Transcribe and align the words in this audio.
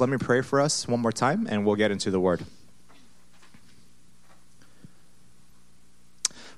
Let 0.00 0.08
me 0.08 0.16
pray 0.18 0.40
for 0.40 0.60
us 0.60 0.88
one 0.88 0.98
more 0.98 1.12
time, 1.12 1.46
and 1.48 1.64
we'll 1.64 1.76
get 1.76 1.92
into 1.92 2.10
the 2.10 2.18
word. 2.18 2.44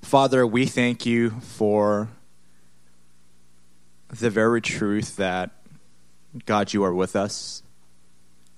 Father, 0.00 0.46
we 0.46 0.64
thank 0.64 1.04
you 1.04 1.30
for 1.40 2.08
the 4.08 4.30
very 4.30 4.62
truth 4.62 5.16
that, 5.16 5.50
God, 6.46 6.72
you 6.72 6.82
are 6.84 6.94
with 6.94 7.14
us, 7.14 7.62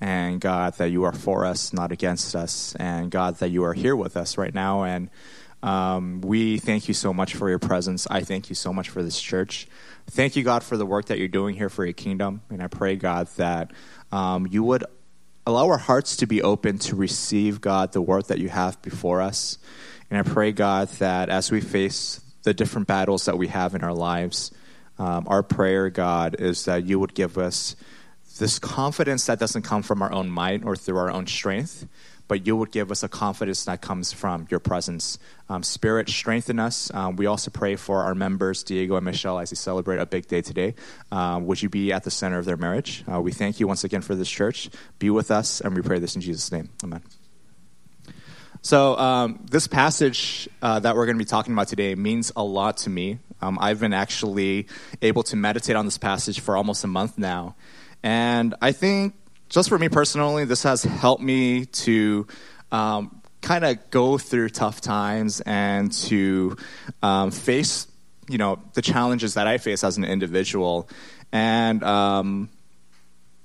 and 0.01 0.41
God, 0.41 0.75
that 0.75 0.91
you 0.91 1.03
are 1.03 1.13
for 1.13 1.45
us, 1.45 1.73
not 1.73 1.91
against 1.91 2.37
us, 2.37 2.77
and 2.77 3.11
God, 3.11 3.37
that 3.39 3.49
you 3.49 3.65
are 3.65 3.75
here 3.75 3.97
with 3.97 4.17
us 4.17 4.39
right 4.39 4.55
now. 4.55 4.85
And 4.85 5.11
um, 5.61 6.21
we 6.21 6.59
thank 6.59 6.87
you 6.87 6.95
so 6.95 7.13
much 7.13 7.35
for 7.35 7.49
your 7.49 7.59
presence. 7.59 8.07
I 8.09 8.21
thank 8.21 8.49
you 8.49 8.55
so 8.55 8.73
much 8.73 8.91
for 8.91 9.03
this 9.03 9.21
church. 9.21 9.67
Thank 10.07 10.37
you, 10.37 10.45
God, 10.45 10.63
for 10.63 10.77
the 10.77 10.87
work 10.87 11.07
that 11.07 11.19
you're 11.19 11.27
doing 11.27 11.57
here 11.57 11.69
for 11.69 11.85
your 11.85 11.95
kingdom. 11.95 12.43
And 12.49 12.63
I 12.63 12.69
pray, 12.69 12.95
God, 12.95 13.27
that 13.39 13.73
um, 14.13 14.47
you 14.51 14.63
would 14.63 14.85
allow 15.47 15.69
our 15.69 15.79
hearts 15.79 16.17
to 16.17 16.27
be 16.27 16.43
open 16.43 16.79
to 16.79 16.97
receive, 16.97 17.61
God, 17.61 17.93
the 17.93 18.03
work 18.03 18.27
that 18.27 18.39
you 18.39 18.49
have 18.49 18.81
before 18.83 19.23
us. 19.23 19.59
And 20.11 20.19
I 20.19 20.23
pray, 20.23 20.53
God, 20.53 20.89
that 20.99 21.29
as 21.29 21.51
we 21.51 21.61
face 21.61 22.21
the 22.43 22.55
different 22.55 22.87
battles 22.87 23.25
that 23.27 23.39
we 23.39 23.49
have 23.49 23.75
in 23.75 23.83
our 23.83 23.95
lives, 23.95 24.51
um, 24.99 25.25
our 25.27 25.43
prayer, 25.43 25.91
God, 25.91 26.37
is 26.39 26.65
that 26.65 26.85
you 26.85 26.99
would 26.99 27.15
give 27.15 27.39
us 27.39 27.77
this 28.39 28.59
confidence 28.59 29.27
that 29.27 29.39
doesn't 29.39 29.63
come 29.63 29.83
from 29.83 30.03
our 30.03 30.13
own 30.13 30.31
might 30.31 30.65
or 30.65 30.77
through 30.77 30.97
our 30.97 31.11
own 31.11 31.27
strength, 31.27 31.87
but 32.29 32.47
you 32.47 32.55
would 32.57 32.71
give 32.71 32.93
us 32.93 33.03
a 33.03 33.09
confidence 33.09 33.65
that 33.65 33.81
comes 33.81 34.13
from 34.13 34.47
your 34.51 34.61
presence. 34.61 35.19
Um, 35.49 35.63
Spirit, 35.63 36.09
strengthen 36.09 36.59
us. 36.59 36.93
Um, 36.95 37.17
we 37.17 37.27
also 37.27 37.51
pray 37.51 37.77
for 37.77 38.03
our 38.03 38.15
members, 38.15 38.63
Diego 38.63 38.97
and 38.97 39.05
Michelle, 39.05 39.39
as 39.39 39.51
they 39.51 39.57
celebrate 39.57 39.99
a 39.99 40.07
big 40.07 40.29
day 40.29 40.43
today. 40.43 40.75
Um, 41.11 41.47
would 41.47 41.63
you 41.63 41.69
be 41.69 41.93
at 41.93 42.05
the 42.05 42.11
center 42.11 42.39
of 42.39 42.45
their 42.45 42.59
marriage? 42.59 43.03
Uh, 43.11 43.21
we 43.21 43.33
thank 43.33 43.59
you 43.59 43.67
once 43.67 43.83
again 43.83 44.03
for 44.03 44.15
this 44.15 44.31
church. 44.31 44.69
Be 44.99 45.11
with 45.11 45.31
us, 45.31 45.61
and 45.61 45.75
we 45.75 45.83
pray 45.83 45.99
this 45.99 46.15
in 46.15 46.21
Jesus' 46.21 46.53
name. 46.53 46.69
Amen. 46.85 47.03
So, 48.61 48.99
um, 48.99 49.47
this 49.51 49.67
passage 49.67 50.49
uh, 50.61 50.81
that 50.81 50.97
we're 50.97 51.07
going 51.07 51.17
to 51.17 51.25
be 51.25 51.29
talking 51.29 51.53
about 51.53 51.69
today 51.69 51.95
means 51.95 52.33
a 52.37 52.43
lot 52.43 52.79
to 52.79 52.91
me. 52.91 53.19
Um, 53.41 53.57
I've 53.61 53.81
been 53.81 53.93
actually 53.93 54.67
able 55.01 55.23
to 55.25 55.37
meditate 55.37 55.77
on 55.77 55.85
this 55.85 55.97
passage 55.97 56.41
for 56.41 56.57
almost 56.57 56.83
a 56.85 56.89
month 56.89 57.19
now. 57.19 57.55
And 58.03 58.55
I 58.61 58.73
think, 58.73 59.15
just 59.49 59.69
for 59.69 59.79
me 59.79 59.89
personally, 59.89 60.45
this 60.45 60.63
has 60.63 60.83
helped 60.83 61.23
me 61.23 61.67
to 61.67 62.27
um, 62.71 63.23
kind 63.41 63.65
of 63.65 63.91
go 63.91 64.19
through 64.19 64.51
tough 64.51 64.81
times 64.81 65.41
and 65.41 65.93
to 65.93 66.57
um, 67.03 67.31
face, 67.31 67.87
you 68.29 68.39
know, 68.39 68.59
the 68.75 68.83
challenges 68.83 69.35
that 69.35 69.47
I 69.47 69.59
face 69.59 69.85
as 69.85 69.97
an 69.97 70.05
individual. 70.05 70.89
And 71.33 71.83
um, 71.83 72.51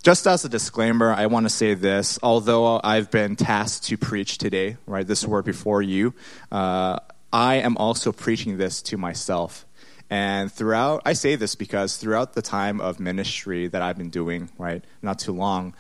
just 0.04 0.28
as 0.28 0.44
a 0.44 0.50
disclaimer, 0.50 1.14
I 1.14 1.28
want 1.28 1.46
to 1.46 1.50
say 1.50 1.74
this. 1.74 2.20
Although 2.22 2.82
I've 2.84 3.10
been 3.10 3.36
tasked 3.36 3.86
to 3.86 3.98
preach 3.98 4.38
today, 4.38 4.78
right, 4.86 5.08
this 5.08 5.26
word 5.26 5.46
before 5.46 5.82
you, 5.82 6.14
uh, 6.52 7.00
I 7.32 7.56
am 7.56 7.78
also 7.78 8.12
preaching 8.12 8.58
this 8.58 8.82
to 8.84 8.98
myself. 8.98 9.66
And 10.10 10.52
throughout, 10.52 11.02
I 11.06 11.14
say 11.14 11.36
this 11.36 11.56
because 11.56 11.98
throughout 11.98 12.34
the 12.34 12.42
time 12.42 12.82
of 12.82 13.00
ministry 13.00 13.68
that 13.68 13.82
I've 13.82 13.98
been 13.98 14.10
doing, 14.10 14.50
right, 14.58 14.84
not 15.02 15.20
too 15.20 15.32
long, 15.32 15.74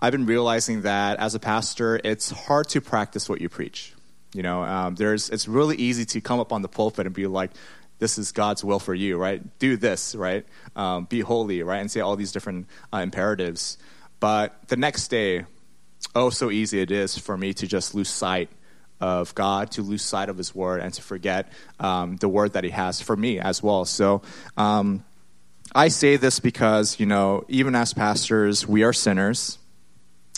I've 0.00 0.12
been 0.12 0.26
realizing 0.26 0.82
that 0.82 1.18
as 1.18 1.34
a 1.34 1.38
pastor, 1.38 2.00
it's 2.02 2.30
hard 2.30 2.68
to 2.70 2.80
practice 2.80 3.28
what 3.28 3.40
you 3.40 3.48
preach. 3.48 3.94
You 4.32 4.42
know, 4.42 4.62
um, 4.62 4.94
there's, 4.96 5.30
it's 5.30 5.46
really 5.46 5.76
easy 5.76 6.04
to 6.06 6.20
come 6.20 6.40
up 6.40 6.52
on 6.52 6.62
the 6.62 6.68
pulpit 6.68 7.06
and 7.06 7.14
be 7.14 7.26
like, 7.26 7.50
this 7.98 8.18
is 8.18 8.32
God's 8.32 8.64
will 8.64 8.80
for 8.80 8.94
you, 8.94 9.16
right? 9.16 9.42
Do 9.58 9.76
this, 9.76 10.14
right? 10.14 10.44
Um, 10.74 11.04
be 11.04 11.20
holy, 11.20 11.62
right? 11.62 11.78
And 11.78 11.90
say 11.90 12.00
all 12.00 12.16
these 12.16 12.32
different 12.32 12.66
uh, 12.92 12.98
imperatives. 12.98 13.78
But 14.18 14.68
the 14.68 14.76
next 14.76 15.08
day, 15.08 15.46
oh, 16.14 16.30
so 16.30 16.50
easy 16.50 16.80
it 16.80 16.90
is 16.90 17.16
for 17.16 17.36
me 17.36 17.54
to 17.54 17.66
just 17.66 17.94
lose 17.94 18.08
sight 18.08 18.50
of 19.04 19.34
God, 19.34 19.70
to 19.72 19.82
lose 19.82 20.02
sight 20.02 20.28
of 20.28 20.38
His 20.38 20.54
Word, 20.54 20.80
and 20.80 20.94
to 20.94 21.02
forget 21.02 21.52
um, 21.78 22.16
the 22.16 22.28
Word 22.28 22.54
that 22.54 22.64
He 22.64 22.70
has 22.70 23.02
for 23.02 23.16
me 23.16 23.38
as 23.38 23.62
well. 23.62 23.84
So, 23.84 24.22
um, 24.56 25.04
I 25.74 25.88
say 25.88 26.16
this 26.16 26.40
because, 26.40 27.00
you 27.00 27.06
know, 27.06 27.44
even 27.48 27.74
as 27.74 27.92
pastors, 27.92 28.66
we 28.66 28.82
are 28.84 28.92
sinners. 28.92 29.58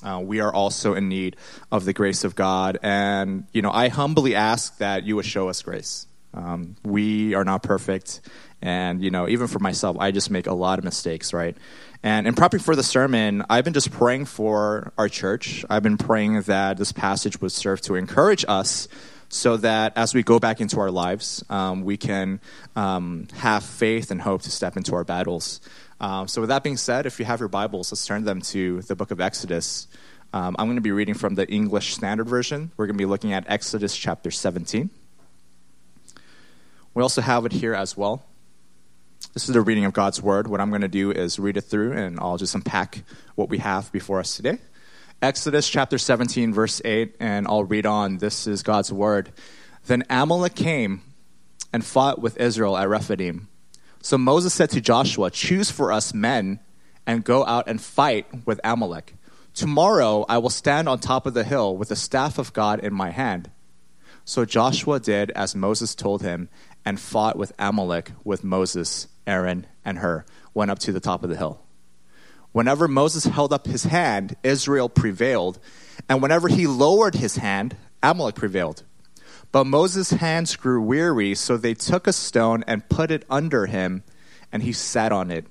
Uh, 0.03 0.21
we 0.23 0.41
are 0.41 0.53
also 0.53 0.95
in 0.95 1.09
need 1.09 1.37
of 1.71 1.85
the 1.85 1.93
grace 1.93 2.25
of 2.25 2.35
God. 2.35 2.79
And, 2.83 3.45
you 3.53 3.63
know, 3.63 3.71
I 3.71 3.89
humbly 3.89 4.35
ask 4.35 4.79
that 4.79 5.05
you 5.05 5.17
would 5.17 5.27
show 5.27 5.49
us 5.49 5.63
grace. 5.63 6.07
Um, 6.33 6.77
we 6.85 7.35
are 7.35 7.45
not 7.45 7.63
perfect. 7.63 8.21
And, 8.63 9.03
you 9.03 9.11
know, 9.11 9.29
even 9.29 9.47
for 9.47 9.59
myself, 9.59 9.97
I 9.99 10.11
just 10.11 10.31
make 10.31 10.47
a 10.47 10.55
lot 10.55 10.79
of 10.79 10.85
mistakes, 10.85 11.33
right? 11.33 11.57
And 12.07 12.29
in 12.29 12.37
prepping 12.37 12.63
for 12.63 12.77
the 12.77 12.85
sermon, 12.85 13.45
I've 13.51 13.65
been 13.65 13.73
just 13.73 13.91
praying 13.91 14.27
for 14.27 14.93
our 14.97 15.09
church. 15.09 15.65
I've 15.69 15.83
been 15.83 15.99
praying 15.99 16.43
that 16.43 16.77
this 16.77 16.93
passage 16.93 17.41
would 17.41 17.51
serve 17.51 17.81
to 17.81 17.97
encourage 17.97 18.45
us 18.47 18.87
so 19.29 19.57
that 19.57 19.93
as 19.97 20.15
we 20.15 20.23
go 20.23 20.39
back 20.39 20.61
into 20.61 20.79
our 20.79 20.93
lives, 20.93 21.45
um, 21.51 21.83
we 21.83 21.97
can 21.97 22.39
um, 22.77 23.27
have 23.39 23.65
faith 23.65 24.13
and 24.13 24.23
hope 24.23 24.43
to 24.43 24.53
step 24.53 24.77
into 24.77 24.95
our 24.95 25.03
battles. 25.03 25.61
Um, 26.01 26.29
so, 26.29 26.41
with 26.41 26.51
that 26.51 26.63
being 26.63 26.77
said, 26.77 27.07
if 27.07 27.19
you 27.19 27.25
have 27.25 27.41
your 27.41 27.49
Bibles, 27.49 27.91
let's 27.91 28.07
turn 28.07 28.23
them 28.23 28.41
to 28.41 28.83
the 28.83 28.95
book 28.95 29.11
of 29.11 29.21
Exodus. 29.21 29.89
Um, 30.33 30.55
I'm 30.61 30.67
going 30.67 30.77
to 30.77 30.83
be 30.83 30.93
reading 30.93 31.15
from 31.15 31.35
the 31.35 31.49
English 31.49 31.95
Standard 31.95 32.29
Version. 32.29 32.71
We're 32.77 32.87
going 32.87 32.99
to 32.99 33.03
be 33.03 33.07
looking 33.07 33.33
at 33.33 33.47
Exodus 33.49 33.97
chapter 33.97 34.31
17. 34.31 34.91
We 36.95 37.03
also 37.03 37.21
have 37.21 37.45
it 37.47 37.53
here 37.53 37.75
as 37.75 37.97
well. 37.97 38.23
This 39.35 39.49
is 39.49 39.55
the 39.55 39.61
reading 39.61 39.85
of 39.85 39.93
God's 39.93 40.23
Word. 40.23 40.47
What 40.47 40.61
I'm 40.61 40.71
going 40.71 40.83
to 40.83 40.89
do 40.89 41.11
is 41.11 41.39
read 41.39 41.57
it 41.57 41.63
through, 41.63 41.93
and 41.93 42.19
I'll 42.19 42.39
just 42.39 42.55
unpack 42.55 43.03
what 43.35 43.49
we 43.49 43.59
have 43.59 43.93
before 43.93 44.21
us 44.21 44.37
today. 44.37 44.59
Exodus 45.21 45.69
chapter 45.69 45.99
17, 45.99 46.53
verse 46.53 46.81
8, 46.85 47.17
and 47.21 47.47
I'll 47.47 47.65
read 47.65 47.87
on. 47.87 48.19
This 48.19 48.47
is 48.47 48.63
God's 48.63 48.93
Word. 48.93 49.33
Then 49.87 50.05
Amalek 50.09 50.55
came 50.55 51.03
and 51.73 51.85
fought 51.85 52.21
with 52.21 52.39
Israel 52.39 52.77
at 52.77 52.89
Rephidim. 52.89 53.49
So 54.01 54.17
Moses 54.17 54.55
said 54.55 54.71
to 54.71 54.81
Joshua, 54.81 55.31
Choose 55.31 55.71
for 55.71 55.93
us 55.93 56.15
men 56.15 56.61
and 57.07 57.25
go 57.25 57.45
out 57.45 57.69
and 57.69 57.81
fight 57.81 58.27
with 58.47 58.61
Amalek. 58.65 59.15
Tomorrow 59.55 60.27
I 60.29 60.39
will 60.39 60.51
stand 60.51 60.89
on 60.89 60.99
top 60.99 61.27
of 61.27 61.35
the 61.35 61.45
hill 61.45 61.77
with 61.77 61.89
the 61.89 61.97
staff 61.97 62.39
of 62.39 62.53
God 62.53 62.81
in 62.81 62.93
my 62.93 63.11
hand. 63.11 63.51
So 64.25 64.45
Joshua 64.45 65.01
did 65.01 65.31
as 65.31 65.55
Moses 65.55 65.95
told 65.95 66.23
him 66.23 66.49
and 66.85 67.01
fought 67.01 67.37
with 67.37 67.53
Amalek 67.59 68.13
with 68.25 68.45
Moses, 68.45 69.09
Aaron, 69.27 69.67
and 69.85 69.99
Hur, 69.99 70.25
went 70.55 70.71
up 70.71 70.79
to 70.81 70.93
the 70.93 71.01
top 71.01 71.23
of 71.23 71.31
the 71.31 71.37
hill. 71.37 71.61
Whenever 72.53 72.89
Moses 72.89 73.25
held 73.25 73.53
up 73.53 73.67
his 73.67 73.85
hand, 73.85 74.37
Israel 74.43 74.89
prevailed, 74.89 75.59
and 76.09 76.23
whenever 76.23 76.49
he 76.49 76.67
lowered 76.67 77.15
his 77.15 77.37
hand, 77.37 77.77
Amalek 78.03 78.35
prevailed. 78.35 78.83
But 79.53 79.65
Moses' 79.65 80.11
hands 80.11 80.57
grew 80.57 80.81
weary, 80.81 81.35
so 81.35 81.57
they 81.57 81.75
took 81.75 82.07
a 82.07 82.13
stone 82.13 82.65
and 82.67 82.89
put 82.89 83.11
it 83.11 83.25
under 83.29 83.67
him, 83.67 84.05
and 84.51 84.63
he 84.63 84.73
sat 84.73 85.13
on 85.13 85.31
it, 85.31 85.47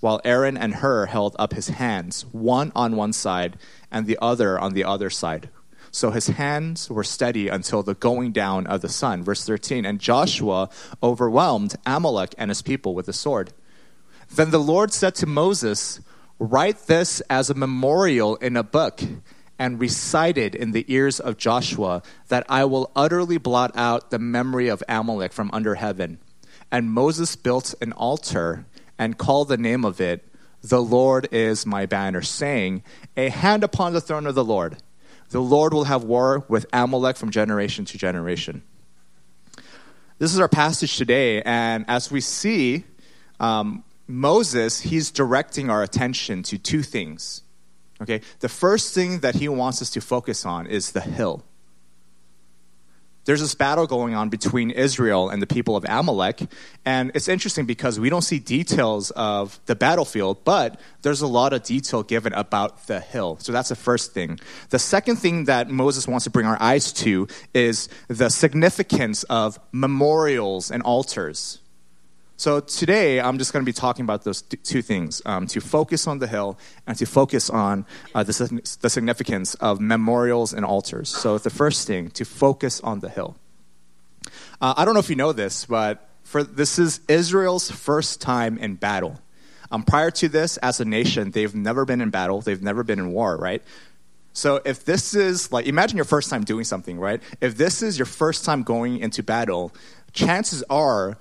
while 0.00 0.20
Aaron 0.24 0.56
and 0.56 0.76
Hur 0.76 1.06
held 1.06 1.36
up 1.38 1.52
his 1.52 1.68
hands, 1.68 2.24
one 2.32 2.72
on 2.74 2.96
one 2.96 3.12
side 3.12 3.58
and 3.90 4.06
the 4.06 4.18
other 4.20 4.58
on 4.58 4.74
the 4.74 4.84
other 4.84 5.10
side. 5.10 5.50
So 5.96 6.10
his 6.10 6.26
hands 6.26 6.90
were 6.90 7.02
steady 7.02 7.48
until 7.48 7.82
the 7.82 7.94
going 7.94 8.32
down 8.32 8.66
of 8.66 8.82
the 8.82 8.88
sun. 8.90 9.24
Verse 9.24 9.42
13 9.46 9.86
And 9.86 9.98
Joshua 9.98 10.68
overwhelmed 11.02 11.74
Amalek 11.86 12.34
and 12.36 12.50
his 12.50 12.60
people 12.60 12.94
with 12.94 13.06
the 13.06 13.14
sword. 13.14 13.54
Then 14.30 14.50
the 14.50 14.58
Lord 14.58 14.92
said 14.92 15.14
to 15.14 15.26
Moses, 15.26 16.00
Write 16.38 16.80
this 16.80 17.22
as 17.30 17.48
a 17.48 17.54
memorial 17.54 18.36
in 18.36 18.58
a 18.58 18.62
book 18.62 19.00
and 19.58 19.80
recite 19.80 20.36
it 20.36 20.54
in 20.54 20.72
the 20.72 20.84
ears 20.86 21.18
of 21.18 21.38
Joshua, 21.38 22.02
that 22.28 22.44
I 22.46 22.66
will 22.66 22.90
utterly 22.94 23.38
blot 23.38 23.72
out 23.74 24.10
the 24.10 24.18
memory 24.18 24.68
of 24.68 24.82
Amalek 24.90 25.32
from 25.32 25.48
under 25.54 25.76
heaven. 25.76 26.18
And 26.70 26.90
Moses 26.90 27.36
built 27.36 27.74
an 27.80 27.92
altar 27.92 28.66
and 28.98 29.16
called 29.16 29.48
the 29.48 29.56
name 29.56 29.82
of 29.82 29.98
it, 30.02 30.28
The 30.60 30.82
Lord 30.82 31.26
is 31.32 31.64
my 31.64 31.86
banner, 31.86 32.20
saying, 32.20 32.82
A 33.16 33.30
hand 33.30 33.64
upon 33.64 33.94
the 33.94 34.02
throne 34.02 34.26
of 34.26 34.34
the 34.34 34.44
Lord 34.44 34.76
the 35.30 35.40
Lord 35.40 35.74
will 35.74 35.84
have 35.84 36.04
war 36.04 36.44
with 36.48 36.66
Amalek 36.72 37.16
from 37.16 37.30
generation 37.30 37.84
to 37.86 37.98
generation. 37.98 38.62
This 40.18 40.32
is 40.32 40.40
our 40.40 40.48
passage 40.48 40.96
today, 40.96 41.42
and 41.42 41.84
as 41.88 42.10
we 42.10 42.20
see, 42.20 42.84
um, 43.38 43.84
Moses, 44.06 44.80
he's 44.80 45.10
directing 45.10 45.68
our 45.68 45.82
attention 45.82 46.42
to 46.44 46.58
two 46.58 46.82
things. 46.82 47.42
Okay, 48.00 48.20
the 48.40 48.48
first 48.48 48.94
thing 48.94 49.20
that 49.20 49.36
he 49.36 49.48
wants 49.48 49.82
us 49.82 49.90
to 49.90 50.00
focus 50.00 50.46
on 50.46 50.66
is 50.66 50.92
the 50.92 51.00
hill 51.00 51.44
there's 53.26 53.40
this 53.40 53.54
battle 53.54 53.86
going 53.86 54.14
on 54.14 54.30
between 54.30 54.70
Israel 54.70 55.28
and 55.28 55.42
the 55.42 55.46
people 55.46 55.76
of 55.76 55.84
Amalek. 55.88 56.40
And 56.84 57.12
it's 57.14 57.28
interesting 57.28 57.66
because 57.66 58.00
we 58.00 58.08
don't 58.08 58.22
see 58.22 58.38
details 58.38 59.10
of 59.10 59.60
the 59.66 59.76
battlefield, 59.76 60.44
but 60.44 60.80
there's 61.02 61.20
a 61.20 61.26
lot 61.26 61.52
of 61.52 61.62
detail 61.62 62.02
given 62.02 62.32
about 62.32 62.86
the 62.86 63.00
hill. 63.00 63.36
So 63.40 63.52
that's 63.52 63.68
the 63.68 63.76
first 63.76 64.12
thing. 64.12 64.40
The 64.70 64.78
second 64.78 65.16
thing 65.16 65.44
that 65.44 65.68
Moses 65.68 66.08
wants 66.08 66.24
to 66.24 66.30
bring 66.30 66.46
our 66.46 66.60
eyes 66.60 66.92
to 66.94 67.28
is 67.52 67.88
the 68.08 68.30
significance 68.30 69.24
of 69.24 69.58
memorials 69.72 70.70
and 70.70 70.82
altars. 70.82 71.60
So 72.38 72.60
today, 72.60 73.18
I'm 73.18 73.38
just 73.38 73.54
going 73.54 73.64
to 73.64 73.66
be 73.66 73.72
talking 73.72 74.04
about 74.04 74.24
those 74.24 74.42
two 74.42 74.82
things 74.82 75.22
um, 75.24 75.46
to 75.46 75.60
focus 75.60 76.06
on 76.06 76.18
the 76.18 76.26
hill 76.26 76.58
and 76.86 76.96
to 76.98 77.06
focus 77.06 77.48
on 77.48 77.86
uh, 78.14 78.24
the, 78.24 78.76
the 78.82 78.90
significance 78.90 79.54
of 79.54 79.80
memorials 79.80 80.52
and 80.52 80.62
altars. 80.62 81.08
So, 81.08 81.38
the 81.38 81.48
first 81.48 81.86
thing, 81.86 82.10
to 82.10 82.26
focus 82.26 82.82
on 82.82 83.00
the 83.00 83.08
hill. 83.08 83.36
Uh, 84.60 84.74
I 84.76 84.84
don't 84.84 84.92
know 84.92 85.00
if 85.00 85.08
you 85.08 85.16
know 85.16 85.32
this, 85.32 85.64
but 85.64 86.06
for, 86.24 86.42
this 86.42 86.78
is 86.78 87.00
Israel's 87.08 87.70
first 87.70 88.20
time 88.20 88.58
in 88.58 88.74
battle. 88.74 89.18
Um, 89.70 89.82
prior 89.82 90.10
to 90.12 90.28
this, 90.28 90.58
as 90.58 90.78
a 90.78 90.84
nation, 90.84 91.30
they've 91.30 91.54
never 91.54 91.86
been 91.86 92.02
in 92.02 92.10
battle, 92.10 92.42
they've 92.42 92.62
never 92.62 92.84
been 92.84 92.98
in 92.98 93.12
war, 93.12 93.38
right? 93.38 93.62
So 94.34 94.60
if 94.66 94.84
this 94.84 95.14
is 95.14 95.50
like, 95.50 95.66
imagine 95.66 95.96
your 95.96 96.04
first 96.04 96.28
time 96.28 96.44
doing 96.44 96.64
something, 96.64 96.98
right? 96.98 97.22
If 97.40 97.56
this 97.56 97.82
is 97.82 97.98
your 97.98 98.04
first 98.04 98.44
time 98.44 98.62
going 98.62 98.98
into 98.98 99.22
battle, 99.22 99.72
chances 100.12 100.62
are 100.68 101.16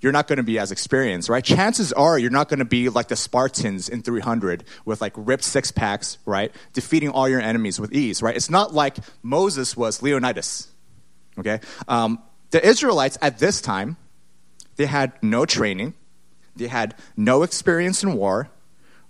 you're 0.00 0.12
not 0.12 0.26
going 0.26 0.38
to 0.38 0.42
be 0.42 0.58
as 0.58 0.72
experienced, 0.72 1.28
right? 1.28 1.44
Chances 1.44 1.92
are 1.92 2.18
you're 2.18 2.30
not 2.30 2.48
going 2.48 2.58
to 2.58 2.64
be 2.64 2.88
like 2.88 3.08
the 3.08 3.16
Spartans 3.16 3.88
in 3.88 4.02
300 4.02 4.64
with 4.84 5.00
like 5.00 5.12
ripped 5.16 5.44
six 5.44 5.70
packs, 5.70 6.18
right? 6.24 6.52
Defeating 6.72 7.10
all 7.10 7.28
your 7.28 7.40
enemies 7.40 7.78
with 7.78 7.92
ease, 7.92 8.22
right? 8.22 8.34
It's 8.34 8.50
not 8.50 8.72
like 8.72 8.96
Moses 9.22 9.76
was 9.76 10.02
Leonidas, 10.02 10.68
okay? 11.38 11.60
Um, 11.86 12.22
the 12.50 12.66
Israelites 12.66 13.18
at 13.20 13.38
this 13.38 13.60
time, 13.60 13.96
they 14.76 14.86
had 14.86 15.12
no 15.22 15.44
training, 15.44 15.94
they 16.56 16.68
had 16.68 16.94
no 17.16 17.42
experience 17.42 18.02
in 18.02 18.14
war, 18.14 18.50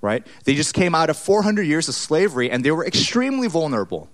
right? 0.01 0.27
They 0.45 0.55
just 0.55 0.75
came 0.75 0.95
out 0.95 1.11
of 1.11 1.17
400 1.17 1.63
years 1.63 1.89
of 1.89 1.95
slavery 1.95 2.51
and 2.51 2.65
they 2.65 2.71
were 2.71 2.85
extremely 2.85 3.49
vulnerable. 3.49 4.09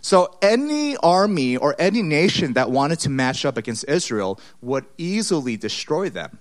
So 0.00 0.36
any 0.42 0.96
army 0.98 1.56
or 1.56 1.74
any 1.78 2.02
nation 2.02 2.52
that 2.54 2.70
wanted 2.70 3.00
to 3.00 3.10
match 3.10 3.44
up 3.44 3.56
against 3.56 3.84
Israel 3.88 4.40
would 4.60 4.86
easily 4.98 5.56
destroy 5.56 6.10
them. 6.10 6.38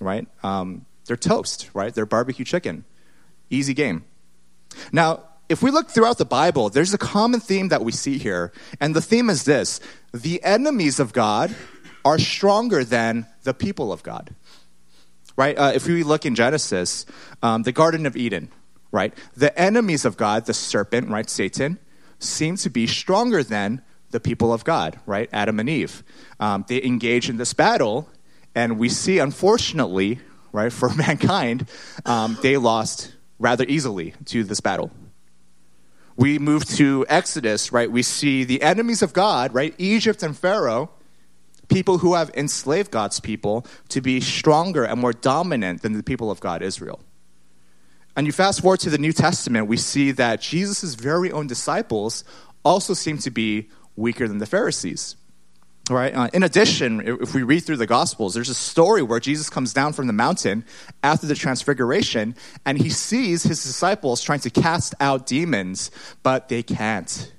Right? 0.00 0.26
Um, 0.42 0.84
they're 1.06 1.16
toast, 1.16 1.70
right? 1.72 1.94
They're 1.94 2.06
barbecue 2.06 2.44
chicken. 2.44 2.84
Easy 3.48 3.74
game. 3.74 4.04
Now, 4.92 5.22
if 5.48 5.62
we 5.62 5.70
look 5.70 5.88
throughout 5.88 6.18
the 6.18 6.24
Bible, 6.24 6.70
there's 6.70 6.92
a 6.92 6.98
common 6.98 7.40
theme 7.40 7.68
that 7.68 7.84
we 7.84 7.92
see 7.92 8.18
here. 8.18 8.52
And 8.80 8.94
the 8.94 9.00
theme 9.00 9.30
is 9.30 9.44
this 9.44 9.80
the 10.12 10.42
enemies 10.42 10.98
of 10.98 11.12
God 11.12 11.54
are 12.04 12.18
stronger 12.18 12.84
than 12.84 13.26
the 13.44 13.54
people 13.54 13.92
of 13.92 14.02
God. 14.02 14.34
Right? 15.36 15.56
Uh, 15.56 15.72
if 15.74 15.86
we 15.86 16.02
look 16.02 16.24
in 16.24 16.34
Genesis, 16.34 17.06
um, 17.42 17.62
the 17.62 17.72
Garden 17.72 18.06
of 18.06 18.16
Eden, 18.16 18.50
right? 18.90 19.14
The 19.36 19.56
enemies 19.60 20.04
of 20.04 20.16
God, 20.16 20.46
the 20.46 20.54
serpent, 20.54 21.08
right? 21.10 21.28
Satan, 21.28 21.78
seem 22.18 22.56
to 22.56 22.70
be 22.70 22.86
stronger 22.86 23.42
than 23.42 23.82
the 24.10 24.20
people 24.20 24.52
of 24.52 24.64
God, 24.64 24.98
right? 25.06 25.28
Adam 25.32 25.60
and 25.60 25.68
Eve. 25.68 26.02
Um, 26.40 26.64
they 26.68 26.82
engage 26.82 27.28
in 27.28 27.36
this 27.36 27.52
battle, 27.52 28.08
and 28.54 28.78
we 28.78 28.88
see, 28.88 29.18
unfortunately, 29.18 30.20
right, 30.52 30.72
for 30.72 30.88
mankind, 30.94 31.68
um, 32.04 32.38
they 32.42 32.56
lost 32.56 33.12
rather 33.38 33.64
easily 33.68 34.14
to 34.26 34.44
this 34.44 34.60
battle. 34.60 34.90
We 36.16 36.38
move 36.38 36.64
to 36.76 37.04
Exodus, 37.08 37.72
right? 37.72 37.90
We 37.90 38.02
see 38.02 38.44
the 38.44 38.62
enemies 38.62 39.02
of 39.02 39.12
God, 39.12 39.52
right? 39.52 39.74
Egypt 39.76 40.22
and 40.22 40.36
Pharaoh, 40.36 40.90
people 41.68 41.98
who 41.98 42.14
have 42.14 42.30
enslaved 42.34 42.90
God's 42.90 43.20
people, 43.20 43.66
to 43.90 44.00
be 44.00 44.20
stronger 44.20 44.84
and 44.84 44.98
more 44.98 45.12
dominant 45.12 45.82
than 45.82 45.92
the 45.92 46.02
people 46.02 46.30
of 46.30 46.40
God, 46.40 46.62
Israel. 46.62 47.00
And 48.16 48.26
you 48.26 48.32
fast 48.32 48.62
forward 48.62 48.80
to 48.80 48.90
the 48.90 48.98
New 48.98 49.12
Testament, 49.12 49.68
we 49.68 49.76
see 49.76 50.10
that 50.12 50.40
Jesus' 50.40 50.94
very 50.94 51.30
own 51.30 51.46
disciples 51.46 52.24
also 52.64 52.94
seem 52.94 53.18
to 53.18 53.30
be 53.30 53.68
weaker 53.94 54.26
than 54.26 54.38
the 54.38 54.46
Pharisees. 54.46 55.16
Right. 55.88 56.12
Uh, 56.12 56.28
in 56.32 56.42
addition, 56.42 57.20
if 57.22 57.34
we 57.34 57.44
read 57.44 57.60
through 57.60 57.76
the 57.76 57.86
Gospels, 57.86 58.34
there's 58.34 58.48
a 58.48 58.54
story 58.54 59.02
where 59.02 59.20
Jesus 59.20 59.48
comes 59.48 59.72
down 59.72 59.92
from 59.92 60.08
the 60.08 60.12
mountain 60.12 60.64
after 61.04 61.26
the 61.26 61.36
transfiguration 61.36 62.34
and 62.64 62.76
he 62.76 62.90
sees 62.90 63.44
his 63.44 63.62
disciples 63.62 64.20
trying 64.20 64.40
to 64.40 64.50
cast 64.50 64.94
out 64.98 65.26
demons, 65.26 65.92
but 66.24 66.48
they 66.48 66.64
can't. 66.64 67.32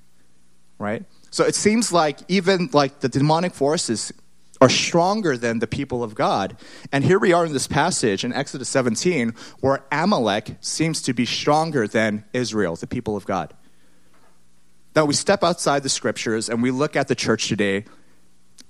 Right? 0.80 1.04
So 1.30 1.44
it 1.44 1.56
seems 1.56 1.92
like 1.92 2.20
even 2.30 2.70
like 2.72 3.02
the 3.02 3.10
demonic 3.10 3.54
forces 3.54 4.14
are 4.62 4.70
stronger 4.70 5.38
than 5.38 5.60
the 5.60 5.68
people 5.68 6.04
of 6.04 6.16
God. 6.16 6.58
And 6.92 7.04
here 7.04 7.20
we 7.20 7.34
are 7.34 7.46
in 7.46 7.54
this 7.54 7.68
passage 7.68 8.24
in 8.24 8.34
Exodus 8.34 8.70
17 8.70 9.34
where 9.60 9.84
Amalek 9.92 10.58
seems 10.62 11.02
to 11.04 11.14
be 11.14 11.26
stronger 11.26 11.88
than 11.88 12.26
Israel, 12.34 12.76
the 12.76 12.88
people 12.88 13.16
of 13.16 13.26
God. 13.26 13.54
Now 14.96 15.06
we 15.06 15.14
step 15.14 15.44
outside 15.44 15.84
the 15.84 15.90
scriptures 15.90 16.50
and 16.50 16.64
we 16.64 16.72
look 16.72 16.96
at 16.96 17.08
the 17.08 17.16
church 17.16 17.48
today, 17.48 17.86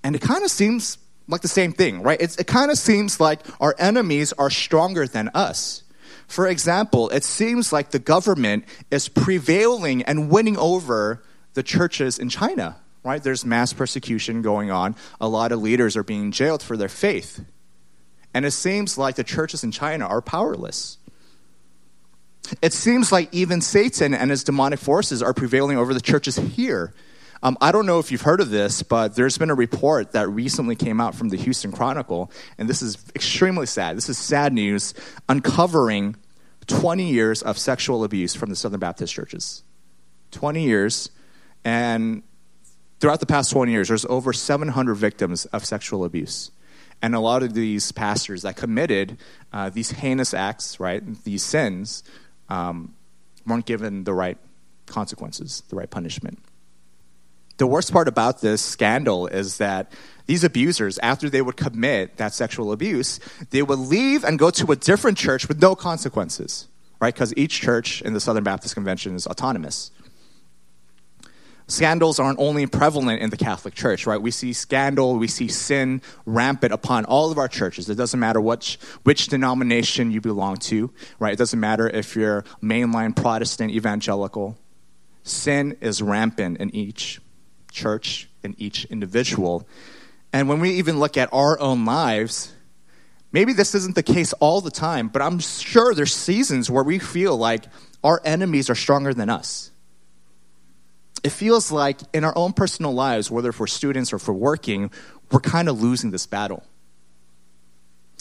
and 0.03 0.15
it 0.15 0.21
kind 0.21 0.43
of 0.43 0.51
seems 0.51 0.97
like 1.27 1.41
the 1.41 1.47
same 1.47 1.71
thing, 1.71 2.01
right? 2.01 2.19
It's, 2.19 2.37
it 2.37 2.47
kind 2.47 2.71
of 2.71 2.77
seems 2.77 3.19
like 3.19 3.41
our 3.61 3.75
enemies 3.77 4.33
are 4.33 4.49
stronger 4.49 5.07
than 5.07 5.29
us. 5.33 5.83
For 6.27 6.47
example, 6.47 7.09
it 7.09 7.23
seems 7.23 7.71
like 7.71 7.91
the 7.91 7.99
government 7.99 8.65
is 8.91 9.07
prevailing 9.07 10.03
and 10.03 10.29
winning 10.29 10.57
over 10.57 11.23
the 11.53 11.63
churches 11.63 12.19
in 12.19 12.29
China 12.29 12.77
right? 13.07 13.23
There's 13.23 13.45
mass 13.45 13.73
persecution 13.73 14.41
going 14.41 14.69
on. 14.69 14.95
A 15.21 15.27
lot 15.27 15.51
of 15.51 15.61
leaders 15.61 15.95
are 15.95 16.03
being 16.03 16.31
jailed 16.31 16.61
for 16.61 16.77
their 16.77 16.89
faith. 16.89 17.43
And 18.33 18.45
it 18.45 18.51
seems 18.51 18.97
like 18.97 19.15
the 19.15 19.23
churches 19.23 19.63
in 19.63 19.71
China 19.71 20.05
are 20.05 20.21
powerless. 20.21 20.97
It 22.61 22.73
seems 22.73 23.11
like 23.11 23.33
even 23.33 23.61
Satan 23.61 24.13
and 24.13 24.29
his 24.29 24.43
demonic 24.43 24.79
forces 24.79 25.23
are 25.23 25.33
prevailing 25.33 25.77
over 25.77 25.93
the 25.93 26.01
churches 26.01 26.35
here. 26.35 26.93
Um, 27.43 27.57
I 27.61 27.71
don't 27.71 27.85
know 27.85 27.99
if 27.99 28.11
you've 28.11 28.21
heard 28.21 28.41
of 28.41 28.49
this, 28.49 28.83
but 28.83 29.15
there's 29.15 29.37
been 29.37 29.49
a 29.49 29.55
report 29.55 30.13
that 30.13 30.27
recently 30.29 30.75
came 30.75 30.99
out 30.99 31.13
from 31.13 31.29
the 31.29 31.37
Houston 31.37 31.71
Chronicle, 31.71 32.31
and 32.57 32.67
this 32.67 32.81
is 32.81 32.97
extremely 33.15 33.67
sad. 33.67 33.95
This 33.95 34.09
is 34.09 34.17
sad 34.17 34.53
news, 34.53 34.93
uncovering 35.29 36.15
20 36.65 37.09
years 37.09 37.43
of 37.43 37.57
sexual 37.57 38.03
abuse 38.03 38.33
from 38.33 38.49
the 38.49 38.55
Southern 38.55 38.79
Baptist 38.79 39.13
churches. 39.13 39.63
20 40.31 40.63
years, 40.63 41.09
and 41.63 42.23
throughout 42.99 43.19
the 43.19 43.25
past 43.25 43.51
20 43.51 43.71
years, 43.71 43.87
there's 43.87 44.05
over 44.05 44.33
700 44.33 44.95
victims 44.95 45.45
of 45.45 45.65
sexual 45.65 46.05
abuse. 46.05 46.51
And 47.01 47.13
a 47.13 47.19
lot 47.19 47.43
of 47.43 47.53
these 47.53 47.91
pastors 47.91 48.41
that 48.41 48.55
committed 48.55 49.17
uh, 49.53 49.69
these 49.69 49.91
heinous 49.91 50.33
acts, 50.33 50.79
right, 50.79 51.03
these 51.23 51.43
sins, 51.43 52.03
um, 52.49 52.95
weren't 53.45 53.65
given 53.65 54.03
the 54.03 54.13
right 54.13 54.37
consequences, 54.87 55.63
the 55.69 55.75
right 55.75 55.89
punishment. 55.89 56.39
The 57.57 57.67
worst 57.67 57.91
part 57.91 58.07
about 58.07 58.41
this 58.41 58.61
scandal 58.61 59.27
is 59.27 59.57
that 59.57 59.91
these 60.25 60.43
abusers, 60.43 60.99
after 60.99 61.29
they 61.29 61.41
would 61.41 61.57
commit 61.57 62.17
that 62.17 62.33
sexual 62.33 62.71
abuse, 62.71 63.19
they 63.49 63.61
would 63.61 63.79
leave 63.79 64.23
and 64.23 64.37
go 64.37 64.49
to 64.51 64.71
a 64.71 64.75
different 64.75 65.17
church 65.17 65.47
with 65.47 65.61
no 65.61 65.75
consequences, 65.75 66.67
right? 66.99 67.13
Because 67.13 67.33
each 67.35 67.61
church 67.61 68.01
in 68.01 68.13
the 68.13 68.19
Southern 68.19 68.43
Baptist 68.43 68.75
Convention 68.75 69.15
is 69.15 69.25
autonomous 69.25 69.91
scandals 71.67 72.19
aren't 72.19 72.39
only 72.39 72.65
prevalent 72.65 73.21
in 73.21 73.29
the 73.29 73.37
Catholic 73.37 73.75
Church, 73.75 74.07
right? 74.07 74.21
We 74.21 74.31
see 74.31 74.53
scandal, 74.53 75.17
we 75.17 75.27
see 75.27 75.47
sin 75.47 76.01
rampant 76.25 76.73
upon 76.73 77.05
all 77.05 77.31
of 77.31 77.37
our 77.37 77.47
churches. 77.47 77.89
It 77.89 77.95
doesn't 77.95 78.19
matter 78.19 78.41
which, 78.41 78.79
which 79.03 79.27
denomination 79.27 80.11
you 80.11 80.21
belong 80.21 80.57
to, 80.57 80.91
right? 81.19 81.33
It 81.33 81.37
doesn't 81.37 81.59
matter 81.59 81.87
if 81.89 82.15
you're 82.15 82.43
mainline 82.63 83.15
Protestant, 83.15 83.71
evangelical. 83.71 84.57
Sin 85.23 85.77
is 85.81 86.01
rampant 86.01 86.57
in 86.59 86.73
each 86.73 87.19
church, 87.71 88.29
in 88.43 88.55
each 88.57 88.85
individual. 88.85 89.67
And 90.31 90.47
when 90.47 90.59
we 90.59 90.71
even 90.71 90.99
look 90.99 91.17
at 91.17 91.29
our 91.33 91.59
own 91.59 91.85
lives, 91.85 92.53
maybe 93.31 93.51
this 93.51 93.75
isn't 93.75 93.95
the 93.95 94.03
case 94.03 94.31
all 94.33 94.61
the 94.61 94.71
time, 94.71 95.09
but 95.09 95.21
I'm 95.21 95.39
sure 95.39 95.93
there's 95.93 96.13
seasons 96.13 96.71
where 96.71 96.83
we 96.83 96.97
feel 96.97 97.35
like 97.35 97.65
our 98.03 98.21
enemies 98.23 98.69
are 98.69 98.75
stronger 98.75 99.13
than 99.13 99.29
us 99.29 99.71
it 101.23 101.31
feels 101.31 101.71
like 101.71 101.99
in 102.13 102.23
our 102.23 102.37
own 102.37 102.53
personal 102.53 102.93
lives, 102.93 103.31
whether 103.31 103.51
for 103.51 103.67
students 103.67 104.13
or 104.13 104.19
for 104.19 104.33
working, 104.33 104.91
we're 105.31 105.39
kind 105.39 105.67
of 105.69 105.81
losing 105.81 106.11
this 106.11 106.25
battle. 106.25 106.63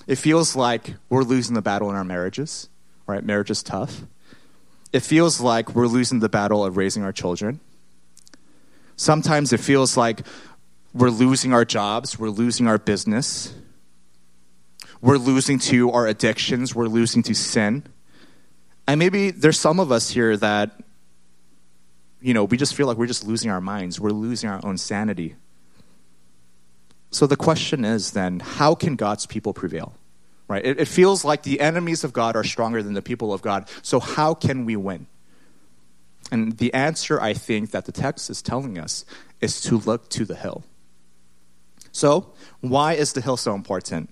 It 0.06 0.16
feels 0.16 0.54
like 0.54 0.94
we're 1.08 1.22
losing 1.22 1.54
the 1.54 1.62
battle 1.62 1.90
in 1.90 1.96
our 1.96 2.04
marriages, 2.04 2.68
right? 3.06 3.24
Marriage 3.24 3.50
is 3.50 3.62
tough. 3.62 4.02
It 4.92 5.00
feels 5.00 5.40
like 5.40 5.74
we're 5.74 5.88
losing 5.88 6.20
the 6.20 6.28
battle 6.28 6.64
of 6.64 6.76
raising 6.76 7.02
our 7.02 7.12
children. 7.12 7.60
Sometimes 8.96 9.52
it 9.52 9.60
feels 9.60 9.96
like 9.96 10.20
we're 10.94 11.10
losing 11.10 11.52
our 11.52 11.64
jobs, 11.64 12.18
we're 12.18 12.30
losing 12.30 12.66
our 12.66 12.78
business, 12.78 13.52
we're 15.02 15.18
losing 15.18 15.58
to 15.58 15.90
our 15.92 16.06
addictions, 16.06 16.74
we're 16.74 16.86
losing 16.86 17.22
to 17.24 17.34
sin. 17.34 17.84
And 18.88 18.98
maybe 18.98 19.32
there's 19.32 19.58
some 19.58 19.80
of 19.80 19.92
us 19.92 20.08
here 20.08 20.36
that 20.36 20.80
you 22.26 22.34
know, 22.34 22.42
we 22.42 22.56
just 22.56 22.74
feel 22.74 22.88
like 22.88 22.96
we're 22.96 23.06
just 23.06 23.24
losing 23.24 23.52
our 23.52 23.60
minds. 23.60 24.00
We're 24.00 24.10
losing 24.10 24.50
our 24.50 24.58
own 24.64 24.78
sanity. 24.78 25.36
So 27.12 27.24
the 27.28 27.36
question 27.36 27.84
is 27.84 28.10
then, 28.10 28.40
how 28.40 28.74
can 28.74 28.96
God's 28.96 29.26
people 29.26 29.54
prevail? 29.54 29.94
Right? 30.48 30.66
It, 30.66 30.80
it 30.80 30.88
feels 30.88 31.24
like 31.24 31.44
the 31.44 31.60
enemies 31.60 32.02
of 32.02 32.12
God 32.12 32.34
are 32.34 32.42
stronger 32.42 32.82
than 32.82 32.94
the 32.94 33.02
people 33.02 33.32
of 33.32 33.42
God. 33.42 33.68
So 33.82 34.00
how 34.00 34.34
can 34.34 34.64
we 34.64 34.74
win? 34.74 35.06
And 36.32 36.58
the 36.58 36.74
answer, 36.74 37.20
I 37.20 37.32
think, 37.32 37.70
that 37.70 37.84
the 37.84 37.92
text 37.92 38.28
is 38.28 38.42
telling 38.42 38.76
us 38.76 39.04
is 39.40 39.60
to 39.60 39.78
look 39.78 40.10
to 40.10 40.24
the 40.24 40.34
hill. 40.34 40.64
So, 41.92 42.32
why 42.60 42.94
is 42.94 43.12
the 43.12 43.20
hill 43.20 43.36
so 43.36 43.54
important? 43.54 44.10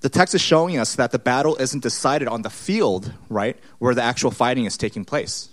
the 0.00 0.08
text 0.08 0.34
is 0.34 0.40
showing 0.40 0.78
us 0.78 0.96
that 0.96 1.12
the 1.12 1.18
battle 1.20 1.54
isn't 1.56 1.80
decided 1.80 2.26
on 2.26 2.42
the 2.42 2.50
field, 2.50 3.12
right, 3.28 3.56
where 3.78 3.94
the 3.94 4.02
actual 4.02 4.32
fighting 4.32 4.64
is 4.64 4.76
taking 4.76 5.04
place. 5.04 5.51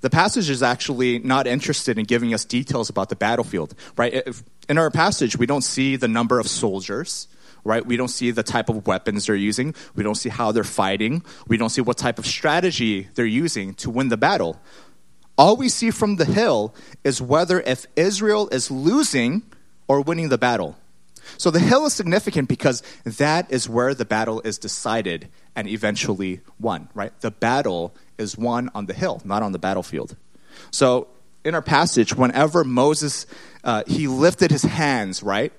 The 0.00 0.10
passage 0.10 0.50
is 0.50 0.62
actually 0.62 1.18
not 1.18 1.46
interested 1.46 1.98
in 1.98 2.04
giving 2.04 2.34
us 2.34 2.44
details 2.44 2.90
about 2.90 3.08
the 3.08 3.16
battlefield, 3.16 3.74
right? 3.96 4.12
If, 4.12 4.42
in 4.68 4.78
our 4.78 4.90
passage, 4.90 5.36
we 5.36 5.46
don't 5.46 5.64
see 5.64 5.96
the 5.96 6.08
number 6.08 6.38
of 6.38 6.48
soldiers, 6.48 7.28
right? 7.64 7.84
We 7.84 7.96
don't 7.96 8.08
see 8.08 8.30
the 8.30 8.42
type 8.42 8.68
of 8.68 8.86
weapons 8.86 9.26
they're 9.26 9.36
using. 9.36 9.74
We 9.94 10.02
don't 10.02 10.14
see 10.14 10.28
how 10.28 10.52
they're 10.52 10.64
fighting. 10.64 11.22
We 11.48 11.56
don't 11.56 11.70
see 11.70 11.80
what 11.80 11.96
type 11.96 12.18
of 12.18 12.26
strategy 12.26 13.08
they're 13.14 13.26
using 13.26 13.74
to 13.74 13.90
win 13.90 14.08
the 14.08 14.16
battle. 14.16 14.60
All 15.36 15.56
we 15.56 15.68
see 15.68 15.90
from 15.90 16.16
the 16.16 16.24
hill 16.24 16.74
is 17.02 17.20
whether 17.20 17.60
if 17.60 17.86
Israel 17.96 18.48
is 18.50 18.70
losing 18.70 19.42
or 19.88 20.00
winning 20.00 20.28
the 20.28 20.38
battle. 20.38 20.76
So 21.38 21.50
the 21.50 21.58
hill 21.58 21.86
is 21.86 21.94
significant 21.94 22.48
because 22.48 22.82
that 23.04 23.50
is 23.50 23.68
where 23.68 23.94
the 23.94 24.04
battle 24.04 24.40
is 24.42 24.58
decided 24.58 25.28
and 25.56 25.68
eventually 25.68 26.40
won, 26.60 26.88
right? 26.94 27.18
The 27.20 27.30
battle 27.30 27.94
is 28.18 28.36
won 28.36 28.70
on 28.74 28.86
the 28.86 28.94
hill, 28.94 29.20
not 29.24 29.42
on 29.42 29.52
the 29.52 29.58
battlefield. 29.58 30.16
So 30.70 31.08
in 31.44 31.54
our 31.54 31.62
passage, 31.62 32.14
whenever 32.14 32.64
Moses, 32.64 33.26
uh, 33.62 33.84
he 33.86 34.06
lifted 34.06 34.50
his 34.50 34.62
hands, 34.62 35.22
right? 35.22 35.52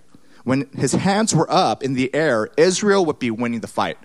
When 0.44 0.70
his 0.76 0.94
hands 0.94 1.34
were 1.34 1.52
up 1.52 1.84
in 1.84 1.94
the 1.94 2.14
air, 2.14 2.50
Israel 2.58 3.06
would 3.06 3.20
be 3.20 3.32
winning 3.32 3.62
the 3.62 3.68
fight. 3.68 3.98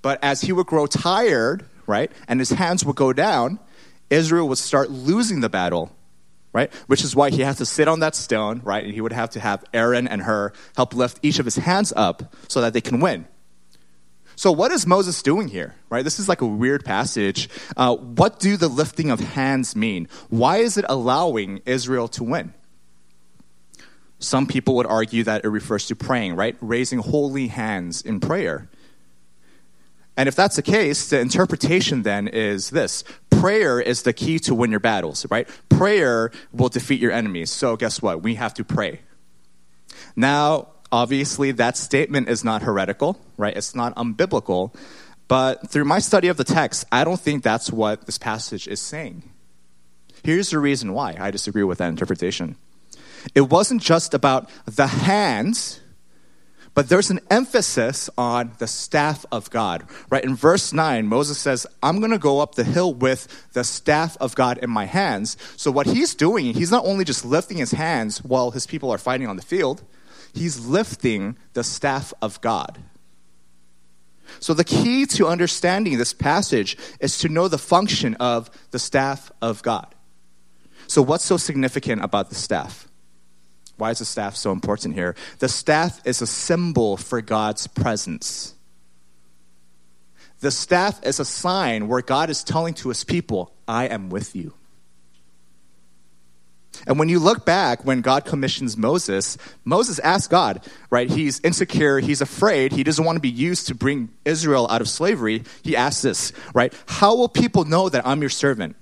But 0.00 0.22
as 0.22 0.40
he 0.40 0.52
would 0.52 0.66
grow 0.66 0.86
tired, 0.86 1.64
right, 1.86 2.10
and 2.28 2.40
his 2.40 2.50
hands 2.50 2.84
would 2.84 2.96
go 2.96 3.12
down, 3.12 3.58
Israel 4.10 4.48
would 4.48 4.58
start 4.58 4.90
losing 4.90 5.40
the 5.40 5.48
battle 5.48 5.92
right? 6.52 6.72
Which 6.86 7.02
is 7.02 7.16
why 7.16 7.30
he 7.30 7.40
has 7.40 7.58
to 7.58 7.66
sit 7.66 7.88
on 7.88 8.00
that 8.00 8.14
stone, 8.14 8.60
right? 8.64 8.84
And 8.84 8.92
he 8.92 9.00
would 9.00 9.12
have 9.12 9.30
to 9.30 9.40
have 9.40 9.64
Aaron 9.72 10.06
and 10.06 10.22
Hur 10.22 10.52
help 10.76 10.94
lift 10.94 11.18
each 11.22 11.38
of 11.38 11.44
his 11.44 11.56
hands 11.56 11.92
up 11.96 12.34
so 12.48 12.60
that 12.60 12.72
they 12.72 12.80
can 12.80 13.00
win. 13.00 13.26
So, 14.36 14.50
what 14.50 14.72
is 14.72 14.86
Moses 14.86 15.22
doing 15.22 15.48
here, 15.48 15.74
right? 15.90 16.02
This 16.04 16.18
is 16.18 16.28
like 16.28 16.40
a 16.40 16.46
weird 16.46 16.84
passage. 16.84 17.48
Uh, 17.76 17.96
what 17.96 18.38
do 18.40 18.56
the 18.56 18.68
lifting 18.68 19.10
of 19.10 19.20
hands 19.20 19.76
mean? 19.76 20.08
Why 20.30 20.58
is 20.58 20.76
it 20.76 20.84
allowing 20.88 21.62
Israel 21.66 22.08
to 22.08 22.24
win? 22.24 22.54
Some 24.18 24.46
people 24.46 24.76
would 24.76 24.86
argue 24.86 25.24
that 25.24 25.44
it 25.44 25.48
refers 25.48 25.86
to 25.86 25.96
praying, 25.96 26.36
right? 26.36 26.56
Raising 26.60 27.00
holy 27.00 27.48
hands 27.48 28.02
in 28.02 28.20
prayer. 28.20 28.68
And 30.16 30.28
if 30.28 30.36
that's 30.36 30.56
the 30.56 30.62
case, 30.62 31.08
the 31.08 31.18
interpretation 31.20 32.02
then 32.02 32.28
is 32.28 32.70
this 32.70 33.02
prayer 33.30 33.80
is 33.80 34.02
the 34.02 34.12
key 34.12 34.38
to 34.40 34.54
win 34.54 34.70
your 34.70 34.80
battles, 34.80 35.26
right? 35.30 35.48
Prayer 35.68 36.30
will 36.52 36.68
defeat 36.68 37.00
your 37.00 37.10
enemies. 37.10 37.50
So 37.50 37.76
guess 37.76 38.00
what? 38.00 38.22
We 38.22 38.36
have 38.36 38.54
to 38.54 38.64
pray. 38.64 39.00
Now, 40.14 40.68
obviously, 40.92 41.50
that 41.52 41.76
statement 41.76 42.28
is 42.28 42.44
not 42.44 42.62
heretical, 42.62 43.18
right? 43.36 43.56
It's 43.56 43.74
not 43.74 43.94
unbiblical. 43.96 44.74
But 45.26 45.70
through 45.70 45.86
my 45.86 45.98
study 45.98 46.28
of 46.28 46.36
the 46.36 46.44
text, 46.44 46.84
I 46.92 47.04
don't 47.04 47.18
think 47.18 47.42
that's 47.42 47.72
what 47.72 48.06
this 48.06 48.18
passage 48.18 48.68
is 48.68 48.80
saying. 48.80 49.22
Here's 50.22 50.50
the 50.50 50.58
reason 50.58 50.92
why 50.92 51.16
I 51.18 51.30
disagree 51.30 51.64
with 51.64 51.78
that 51.78 51.88
interpretation. 51.88 52.56
It 53.34 53.42
wasn't 53.42 53.82
just 53.82 54.14
about 54.14 54.50
the 54.66 54.86
hands 54.86 55.80
but 56.74 56.88
there's 56.88 57.10
an 57.10 57.20
emphasis 57.30 58.08
on 58.16 58.52
the 58.58 58.66
staff 58.66 59.26
of 59.30 59.50
God, 59.50 59.84
right? 60.08 60.24
In 60.24 60.34
verse 60.34 60.72
9, 60.72 61.06
Moses 61.06 61.38
says, 61.38 61.66
I'm 61.82 61.98
going 61.98 62.12
to 62.12 62.18
go 62.18 62.40
up 62.40 62.54
the 62.54 62.64
hill 62.64 62.94
with 62.94 63.50
the 63.52 63.62
staff 63.62 64.16
of 64.20 64.34
God 64.34 64.58
in 64.58 64.70
my 64.70 64.86
hands. 64.86 65.36
So, 65.56 65.70
what 65.70 65.86
he's 65.86 66.14
doing, 66.14 66.54
he's 66.54 66.70
not 66.70 66.86
only 66.86 67.04
just 67.04 67.24
lifting 67.24 67.58
his 67.58 67.72
hands 67.72 68.24
while 68.24 68.52
his 68.52 68.66
people 68.66 68.90
are 68.90 68.98
fighting 68.98 69.28
on 69.28 69.36
the 69.36 69.42
field, 69.42 69.82
he's 70.34 70.66
lifting 70.66 71.36
the 71.52 71.64
staff 71.64 72.12
of 72.22 72.40
God. 72.40 72.78
So, 74.40 74.54
the 74.54 74.64
key 74.64 75.04
to 75.06 75.26
understanding 75.26 75.98
this 75.98 76.14
passage 76.14 76.76
is 77.00 77.18
to 77.18 77.28
know 77.28 77.48
the 77.48 77.58
function 77.58 78.14
of 78.14 78.50
the 78.70 78.78
staff 78.78 79.30
of 79.42 79.62
God. 79.62 79.94
So, 80.86 81.02
what's 81.02 81.24
so 81.24 81.36
significant 81.36 82.02
about 82.02 82.28
the 82.28 82.34
staff? 82.34 82.88
Why 83.76 83.90
is 83.90 83.98
the 83.98 84.04
staff 84.04 84.36
so 84.36 84.52
important 84.52 84.94
here? 84.94 85.16
The 85.38 85.48
staff 85.48 86.00
is 86.06 86.22
a 86.22 86.26
symbol 86.26 86.96
for 86.96 87.20
God's 87.20 87.66
presence. 87.66 88.54
The 90.40 90.50
staff 90.50 91.04
is 91.04 91.20
a 91.20 91.24
sign 91.24 91.88
where 91.88 92.02
God 92.02 92.30
is 92.30 92.42
telling 92.42 92.74
to 92.74 92.88
his 92.88 93.04
people, 93.04 93.52
I 93.66 93.86
am 93.86 94.10
with 94.10 94.34
you. 94.34 94.54
And 96.86 96.98
when 96.98 97.08
you 97.08 97.18
look 97.18 97.44
back, 97.44 97.84
when 97.84 98.00
God 98.00 98.24
commissions 98.24 98.76
Moses, 98.76 99.38
Moses 99.64 99.98
asks 100.00 100.26
God, 100.26 100.66
right? 100.90 101.08
He's 101.08 101.40
insecure, 101.40 102.00
he's 102.00 102.20
afraid, 102.20 102.72
he 102.72 102.82
doesn't 102.82 103.04
want 103.04 103.16
to 103.16 103.20
be 103.20 103.30
used 103.30 103.68
to 103.68 103.74
bring 103.74 104.10
Israel 104.24 104.66
out 104.70 104.80
of 104.80 104.88
slavery. 104.88 105.44
He 105.62 105.76
asks 105.76 106.02
this, 106.02 106.32
right? 106.54 106.72
How 106.86 107.14
will 107.14 107.28
people 107.28 107.64
know 107.64 107.88
that 107.88 108.06
I'm 108.06 108.20
your 108.20 108.30
servant? 108.30 108.76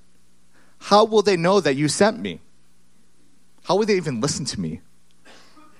How 0.78 1.04
will 1.04 1.22
they 1.22 1.36
know 1.36 1.60
that 1.60 1.74
you 1.74 1.88
sent 1.88 2.18
me? 2.18 2.40
How 3.64 3.76
will 3.76 3.86
they 3.86 3.96
even 3.96 4.20
listen 4.20 4.44
to 4.46 4.60
me? 4.60 4.80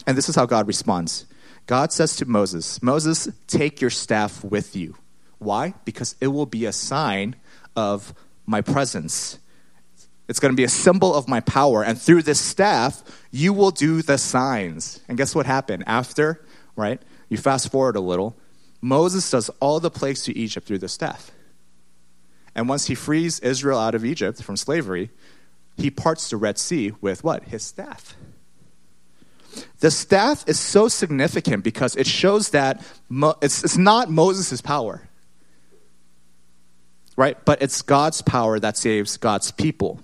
And 0.07 0.17
this 0.17 0.29
is 0.29 0.37
how 0.37 0.47
God 0.47 0.67
responds 0.67 1.27
God 1.67 1.93
says 1.93 2.17
to 2.17 2.27
Moses, 2.27 2.83
Moses, 2.83 3.29
take 3.47 3.81
your 3.81 3.91
staff 3.91 4.43
with 4.43 4.75
you. 4.75 4.97
Why? 5.39 5.75
Because 5.85 6.17
it 6.21 6.27
will 6.27 6.47
be 6.47 6.67
a 6.67 6.73
sign 6.73 7.37
of 7.77 8.13
my 8.45 8.61
presence. 8.61 9.39
It's 10.31 10.39
going 10.39 10.53
to 10.53 10.57
be 10.57 10.63
a 10.63 10.69
symbol 10.69 11.13
of 11.13 11.27
my 11.27 11.41
power. 11.41 11.83
And 11.83 12.01
through 12.01 12.23
this 12.23 12.39
staff, 12.39 13.03
you 13.33 13.53
will 13.53 13.73
do 13.73 14.01
the 14.01 14.17
signs. 14.17 15.01
And 15.09 15.19
guess 15.19 15.35
what 15.35 15.45
happened? 15.45 15.83
After, 15.89 16.41
right? 16.77 17.03
You 17.29 17.37
fast 17.37 17.73
forward 17.73 17.97
a 17.97 18.01
little. 18.01 18.37
Moses 18.81 19.29
does 19.29 19.49
all 19.59 19.81
the 19.81 19.91
plagues 19.91 20.23
to 20.25 20.39
Egypt 20.39 20.69
through 20.69 20.79
the 20.79 20.89
staff. 20.89 21.33
And 22.55 22.69
once 22.69 22.87
he 22.87 22.95
frees 22.95 23.41
Israel 23.41 23.81
out 23.81 23.97
of 23.97 24.05
Egypt 24.05 24.41
from 24.41 24.57
slavery, 24.57 25.11
he 25.77 25.91
parts 25.91 26.31
the 26.31 26.37
Red 26.37 26.59
Sea 26.59 26.93
with 27.01 27.25
what? 27.25 27.43
His 27.47 27.65
staff. 27.65 28.15
The 29.81 29.91
staff 29.91 30.49
is 30.49 30.61
so 30.61 30.87
significant 30.87 31.65
because 31.65 31.97
it 31.97 32.07
shows 32.07 32.51
that 32.51 32.85
Mo- 33.09 33.37
it's, 33.43 33.65
it's 33.65 33.77
not 33.77 34.09
Moses' 34.09 34.61
power, 34.61 35.03
right? 37.17 37.37
But 37.45 37.63
it's 37.63 37.83
God's 37.83 38.23
power 38.23 38.61
that 38.61 38.77
saves 38.77 39.17
God's 39.17 39.51
people. 39.51 40.01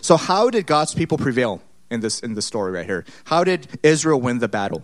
So, 0.00 0.16
how 0.16 0.50
did 0.50 0.66
God's 0.66 0.94
people 0.94 1.18
prevail 1.18 1.62
in 1.90 2.00
this, 2.00 2.20
in 2.20 2.34
this 2.34 2.46
story 2.46 2.72
right 2.72 2.86
here? 2.86 3.04
How 3.24 3.44
did 3.44 3.66
Israel 3.82 4.20
win 4.20 4.38
the 4.38 4.48
battle? 4.48 4.82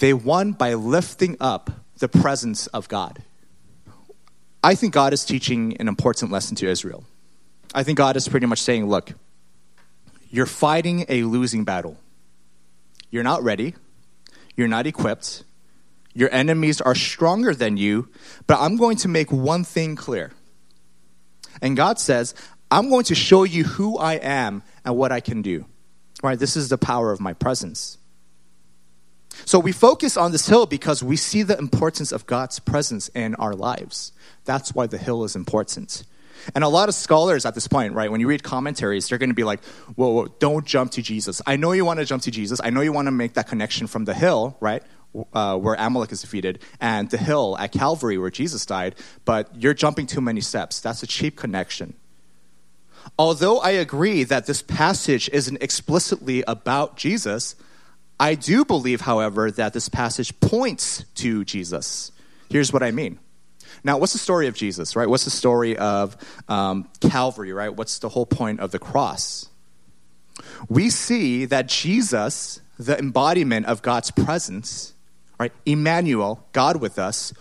They 0.00 0.12
won 0.12 0.52
by 0.52 0.74
lifting 0.74 1.36
up 1.40 1.70
the 1.98 2.08
presence 2.08 2.66
of 2.68 2.88
God. 2.88 3.22
I 4.62 4.74
think 4.74 4.92
God 4.92 5.12
is 5.12 5.24
teaching 5.24 5.76
an 5.78 5.88
important 5.88 6.32
lesson 6.32 6.56
to 6.56 6.66
Israel. 6.66 7.04
I 7.74 7.82
think 7.82 7.98
God 7.98 8.16
is 8.16 8.28
pretty 8.28 8.46
much 8.46 8.60
saying, 8.60 8.86
look, 8.88 9.12
you're 10.30 10.46
fighting 10.46 11.04
a 11.08 11.22
losing 11.24 11.64
battle. 11.64 11.98
You're 13.10 13.22
not 13.22 13.42
ready. 13.42 13.74
You're 14.56 14.68
not 14.68 14.86
equipped. 14.86 15.44
Your 16.14 16.32
enemies 16.32 16.80
are 16.80 16.94
stronger 16.94 17.54
than 17.54 17.76
you, 17.76 18.08
but 18.46 18.58
I'm 18.60 18.76
going 18.76 18.96
to 18.98 19.08
make 19.08 19.30
one 19.32 19.64
thing 19.64 19.96
clear. 19.96 20.32
And 21.60 21.76
God 21.76 21.98
says, 21.98 22.34
I'm 22.74 22.90
going 22.90 23.04
to 23.04 23.14
show 23.14 23.44
you 23.44 23.62
who 23.62 23.98
I 23.98 24.14
am 24.14 24.64
and 24.84 24.96
what 24.96 25.12
I 25.12 25.20
can 25.20 25.42
do. 25.42 25.66
Right? 26.24 26.36
This 26.36 26.56
is 26.56 26.70
the 26.70 26.76
power 26.76 27.12
of 27.12 27.20
my 27.20 27.32
presence. 27.32 27.98
So 29.44 29.60
we 29.60 29.70
focus 29.70 30.16
on 30.16 30.32
this 30.32 30.48
hill 30.48 30.66
because 30.66 31.00
we 31.00 31.16
see 31.16 31.44
the 31.44 31.56
importance 31.56 32.10
of 32.10 32.26
God's 32.26 32.58
presence 32.58 33.06
in 33.14 33.36
our 33.36 33.54
lives. 33.54 34.10
That's 34.44 34.74
why 34.74 34.88
the 34.88 34.98
hill 34.98 35.22
is 35.22 35.36
important. 35.36 36.02
And 36.52 36.64
a 36.64 36.68
lot 36.68 36.88
of 36.88 36.96
scholars 36.96 37.46
at 37.46 37.54
this 37.54 37.68
point, 37.68 37.94
right, 37.94 38.10
when 38.10 38.20
you 38.20 38.26
read 38.26 38.42
commentaries, 38.42 39.08
they're 39.08 39.18
going 39.18 39.30
to 39.30 39.34
be 39.34 39.44
like, 39.44 39.62
whoa, 39.94 40.08
whoa, 40.08 40.26
don't 40.40 40.66
jump 40.66 40.90
to 40.92 41.02
Jesus. 41.02 41.40
I 41.46 41.54
know 41.54 41.70
you 41.70 41.84
want 41.84 42.00
to 42.00 42.04
jump 42.04 42.24
to 42.24 42.32
Jesus. 42.32 42.60
I 42.64 42.70
know 42.70 42.80
you 42.80 42.92
want 42.92 43.06
to 43.06 43.12
make 43.12 43.34
that 43.34 43.46
connection 43.46 43.86
from 43.86 44.04
the 44.04 44.14
hill, 44.14 44.56
right, 44.58 44.82
uh, 45.32 45.56
where 45.58 45.76
Amalek 45.78 46.10
is 46.10 46.22
defeated, 46.22 46.58
and 46.80 47.08
the 47.08 47.18
hill 47.18 47.56
at 47.56 47.70
Calvary 47.70 48.18
where 48.18 48.30
Jesus 48.30 48.66
died, 48.66 48.96
but 49.24 49.48
you're 49.54 49.74
jumping 49.74 50.08
too 50.08 50.20
many 50.20 50.40
steps. 50.40 50.80
That's 50.80 51.04
a 51.04 51.06
cheap 51.06 51.36
connection. 51.36 51.94
Although 53.18 53.58
I 53.58 53.70
agree 53.70 54.24
that 54.24 54.46
this 54.46 54.62
passage 54.62 55.28
isn't 55.32 55.62
explicitly 55.62 56.42
about 56.46 56.96
Jesus, 56.96 57.54
I 58.18 58.34
do 58.34 58.64
believe, 58.64 59.02
however, 59.02 59.50
that 59.50 59.72
this 59.72 59.88
passage 59.88 60.38
points 60.40 61.04
to 61.16 61.44
Jesus. 61.44 62.12
Here's 62.50 62.72
what 62.72 62.82
I 62.82 62.90
mean. 62.90 63.18
Now, 63.82 63.98
what's 63.98 64.12
the 64.12 64.18
story 64.18 64.46
of 64.46 64.54
Jesus, 64.54 64.96
right? 64.96 65.08
What's 65.08 65.24
the 65.24 65.30
story 65.30 65.76
of 65.76 66.16
um, 66.48 66.88
Calvary, 67.00 67.52
right? 67.52 67.74
What's 67.74 67.98
the 67.98 68.08
whole 68.08 68.26
point 68.26 68.60
of 68.60 68.70
the 68.70 68.78
cross? 68.78 69.48
We 70.68 70.90
see 70.90 71.44
that 71.46 71.68
Jesus, 71.68 72.60
the 72.78 72.98
embodiment 72.98 73.66
of 73.66 73.82
God's 73.82 74.10
presence, 74.10 74.94
right? 75.38 75.52
Emmanuel, 75.66 76.46
God 76.52 76.76
with 76.80 76.98
us, 76.98 77.32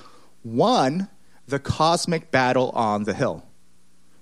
won 0.44 1.08
the 1.48 1.60
cosmic 1.60 2.32
battle 2.32 2.72
on 2.72 3.04
the 3.04 3.14
hill 3.14 3.44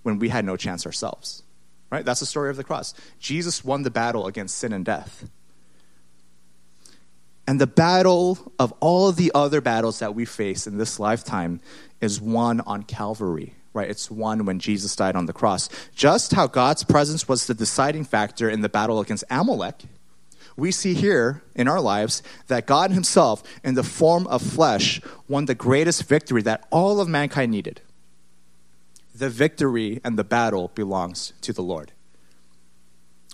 when 0.04 0.20
we 0.20 0.30
had 0.30 0.46
no 0.46 0.58
chance 0.58 0.86
ourselves. 0.86 1.44
Right? 1.90 2.06
That's 2.06 2.22
the 2.22 2.26
story 2.26 2.50
of 2.50 2.56
the 2.56 2.64
cross. 2.64 2.94
Jesus 3.20 3.66
won 3.66 3.84
the 3.84 3.92
battle 3.92 4.26
against 4.28 4.58
sin 4.58 4.72
and 4.72 4.86
death. 4.86 5.30
And 7.48 7.60
the 7.60 7.68
battle 7.68 8.54
of 8.58 8.74
all 8.80 9.12
the 9.12 9.32
other 9.36 9.60
battles 9.60 10.00
that 10.00 10.16
we 10.16 10.26
face 10.26 10.68
in 10.68 10.78
this 10.78 11.00
lifetime 11.00 11.60
is 12.00 12.22
won 12.22 12.62
on 12.62 12.84
Calvary, 12.84 13.56
right? 13.74 13.90
It's 13.90 14.10
won 14.10 14.46
when 14.46 14.60
Jesus 14.60 14.96
died 14.96 15.18
on 15.18 15.26
the 15.26 15.34
cross. 15.34 15.68
Just 15.94 16.34
how 16.34 16.48
God's 16.48 16.84
presence 16.84 17.28
was 17.28 17.48
the 17.48 17.54
deciding 17.54 18.06
factor 18.06 18.50
in 18.50 18.62
the 18.62 18.70
battle 18.70 19.02
against 19.02 19.26
Amalek, 19.30 19.84
we 20.56 20.72
see 20.72 20.94
here 20.94 21.44
in 21.56 21.68
our 21.68 21.82
lives 21.82 22.24
that 22.48 22.68
God 22.68 22.92
Himself, 22.92 23.44
in 23.64 23.74
the 23.74 23.84
form 23.84 24.28
of 24.28 24.42
flesh, 24.42 25.02
won 25.28 25.46
the 25.46 25.56
greatest 25.56 26.04
victory 26.04 26.42
that 26.44 26.68
all 26.72 27.02
of 27.02 27.08
mankind 27.08 27.52
needed. 27.52 27.82
The 29.22 29.30
victory 29.30 30.02
and 30.04 30.18
the 30.18 30.24
battle 30.24 30.72
belongs 30.74 31.34
to 31.42 31.54
the 31.54 31.62
Lord. 31.62 31.92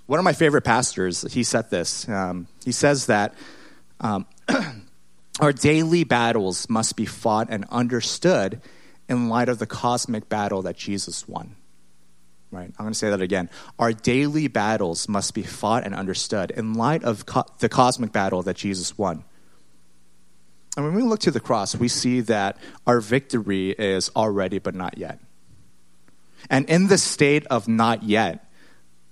One 0.06 0.20
of 0.20 0.26
my 0.26 0.34
favorite 0.34 0.66
pastors, 0.66 1.22
he 1.32 1.44
said 1.44 1.70
this. 1.70 2.10
Um, 2.10 2.50
he 2.66 2.74
says 2.74 3.06
that 3.06 3.34
um, 4.02 4.26
our 5.40 5.54
daily 5.54 6.04
battles 6.04 6.70
must 6.70 6.98
be 6.98 7.06
fought 7.06 7.48
and 7.50 7.64
understood 7.72 8.60
in 9.08 9.30
light 9.30 9.48
of 9.48 9.60
the 9.60 9.66
cosmic 9.66 10.28
battle 10.28 10.62
that 10.64 10.76
Jesus 10.76 11.26
won. 11.26 11.56
Right? 12.52 12.70
I'm 12.78 12.84
going 12.84 12.92
to 12.92 13.00
say 13.00 13.10
that 13.12 13.22
again. 13.22 13.50
Our 13.80 13.94
daily 13.94 14.50
battles 14.50 15.08
must 15.08 15.34
be 15.34 15.44
fought 15.44 15.86
and 15.86 15.96
understood 15.96 16.52
in 16.52 16.74
light 16.74 17.06
of 17.06 17.26
co- 17.26 17.46
the 17.60 17.70
cosmic 17.70 18.12
battle 18.12 18.44
that 18.44 18.58
Jesus 18.58 18.98
won. 18.98 19.24
And 20.76 20.86
when 20.86 20.96
we 20.96 21.02
look 21.02 21.22
to 21.22 21.32
the 21.32 21.40
cross, 21.40 21.78
we 21.78 21.88
see 21.88 22.20
that 22.20 22.58
our 22.86 23.00
victory 23.00 23.70
is 23.70 24.12
already 24.18 24.60
but 24.60 24.76
not 24.76 24.98
yet. 24.98 25.22
And 26.50 26.70
in 26.70 26.88
the 26.88 26.98
state 26.98 27.46
of 27.48 27.68
not 27.68 28.04
yet, 28.04 28.50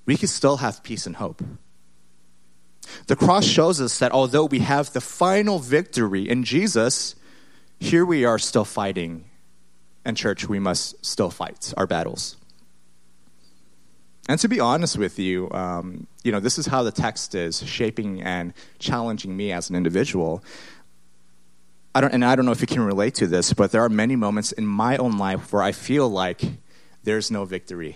we 0.05 0.17
can 0.17 0.27
still 0.27 0.57
have 0.57 0.83
peace 0.83 1.05
and 1.05 1.15
hope. 1.15 1.43
The 3.07 3.15
cross 3.15 3.45
shows 3.45 3.81
us 3.81 3.97
that 3.99 4.11
although 4.11 4.45
we 4.45 4.59
have 4.59 4.93
the 4.93 5.01
final 5.01 5.59
victory 5.59 6.29
in 6.29 6.43
Jesus, 6.43 7.15
here 7.79 8.05
we 8.05 8.25
are 8.25 8.39
still 8.39 8.65
fighting. 8.65 9.25
And, 10.03 10.15
church, 10.15 10.47
we 10.47 10.59
must 10.59 11.03
still 11.03 11.31
fight 11.31 11.73
our 11.77 11.87
battles. 11.87 12.37
And 14.27 14.39
to 14.39 14.47
be 14.47 14.59
honest 14.59 14.97
with 14.97 15.19
you, 15.19 15.49
um, 15.51 16.07
you 16.23 16.31
know, 16.31 16.39
this 16.39 16.57
is 16.57 16.65
how 16.65 16.83
the 16.83 16.91
text 16.91 17.35
is 17.35 17.63
shaping 17.63 18.21
and 18.21 18.53
challenging 18.79 19.35
me 19.35 19.51
as 19.51 19.69
an 19.69 19.75
individual. 19.75 20.43
I 21.93 22.01
don't, 22.01 22.11
and 22.13 22.25
I 22.25 22.35
don't 22.35 22.45
know 22.45 22.51
if 22.51 22.61
you 22.61 22.67
can 22.67 22.81
relate 22.81 23.15
to 23.15 23.27
this, 23.27 23.53
but 23.53 23.71
there 23.71 23.83
are 23.83 23.89
many 23.89 24.15
moments 24.15 24.51
in 24.51 24.65
my 24.65 24.97
own 24.97 25.17
life 25.17 25.53
where 25.53 25.61
I 25.61 25.71
feel 25.71 26.09
like 26.09 26.41
there's 27.05 27.31
no 27.31 27.45
victory. 27.45 27.95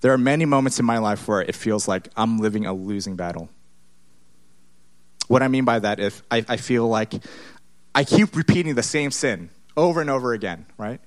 There 0.00 0.12
are 0.12 0.18
many 0.18 0.44
moments 0.44 0.80
in 0.80 0.84
my 0.84 0.98
life 0.98 1.28
where 1.28 1.42
it 1.42 1.54
feels 1.54 1.86
like 1.86 2.08
I'm 2.16 2.38
living 2.38 2.66
a 2.66 2.72
losing 2.72 3.16
battle. 3.16 3.48
What 5.28 5.42
I 5.42 5.48
mean 5.48 5.64
by 5.64 5.78
that 5.78 6.00
is 6.00 6.22
I, 6.30 6.44
I 6.48 6.56
feel 6.56 6.88
like 6.88 7.12
I 7.94 8.04
keep 8.04 8.36
repeating 8.36 8.74
the 8.74 8.82
same 8.82 9.10
sin 9.10 9.50
over 9.76 10.00
and 10.00 10.10
over 10.10 10.32
again, 10.32 10.66
right? 10.78 11.00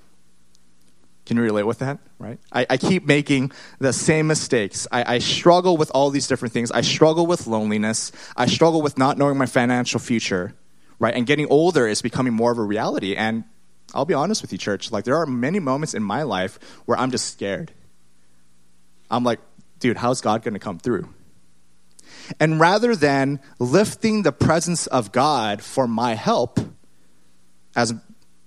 Can 1.25 1.37
you 1.37 1.43
relate 1.43 1.63
with 1.63 1.79
that? 1.79 1.99
Right? 2.17 2.39
I, 2.51 2.65
I 2.71 2.77
keep 2.77 3.05
making 3.05 3.51
the 3.79 3.93
same 3.93 4.27
mistakes. 4.27 4.87
I, 4.91 5.15
I, 5.15 5.19
struggle 5.19 5.77
with 5.77 5.91
all 5.93 6.09
these 6.09 6.27
different 6.27 6.53
things. 6.53 6.71
I 6.71 6.81
struggle 6.81 7.27
with 7.27 7.45
loneliness. 7.45 8.11
I 8.35 8.47
struggle 8.47 8.81
with 8.81 8.97
not 8.97 9.17
knowing 9.17 9.37
my 9.37 9.45
financial 9.45 9.99
future. 9.99 10.55
Right? 10.97 11.13
And 11.13 11.27
getting 11.27 11.47
older 11.47 11.87
is 11.87 12.01
becoming 12.01 12.33
more 12.33 12.51
of 12.51 12.57
a 12.57 12.63
reality. 12.63 13.15
And 13.15 13.43
I'll 13.93 14.05
be 14.05 14.13
honest 14.13 14.41
with 14.41 14.51
you, 14.51 14.57
church. 14.57 14.91
Like 14.91 15.05
there 15.05 15.17
are 15.17 15.25
many 15.25 15.59
moments 15.59 15.93
in 15.93 16.03
my 16.03 16.23
life 16.23 16.59
where 16.85 16.97
I'm 16.97 17.11
just 17.11 17.31
scared. 17.31 17.71
I'm 19.09 19.23
like, 19.23 19.39
dude, 19.79 19.97
how's 19.97 20.21
God 20.21 20.43
going 20.43 20.53
to 20.53 20.59
come 20.59 20.79
through? 20.79 21.09
And 22.39 22.59
rather 22.59 22.95
than 22.95 23.39
lifting 23.57 24.21
the 24.21 24.31
presence 24.31 24.87
of 24.87 25.11
God 25.11 25.63
for 25.63 25.87
my 25.87 26.13
help, 26.13 26.59
as 27.75 27.93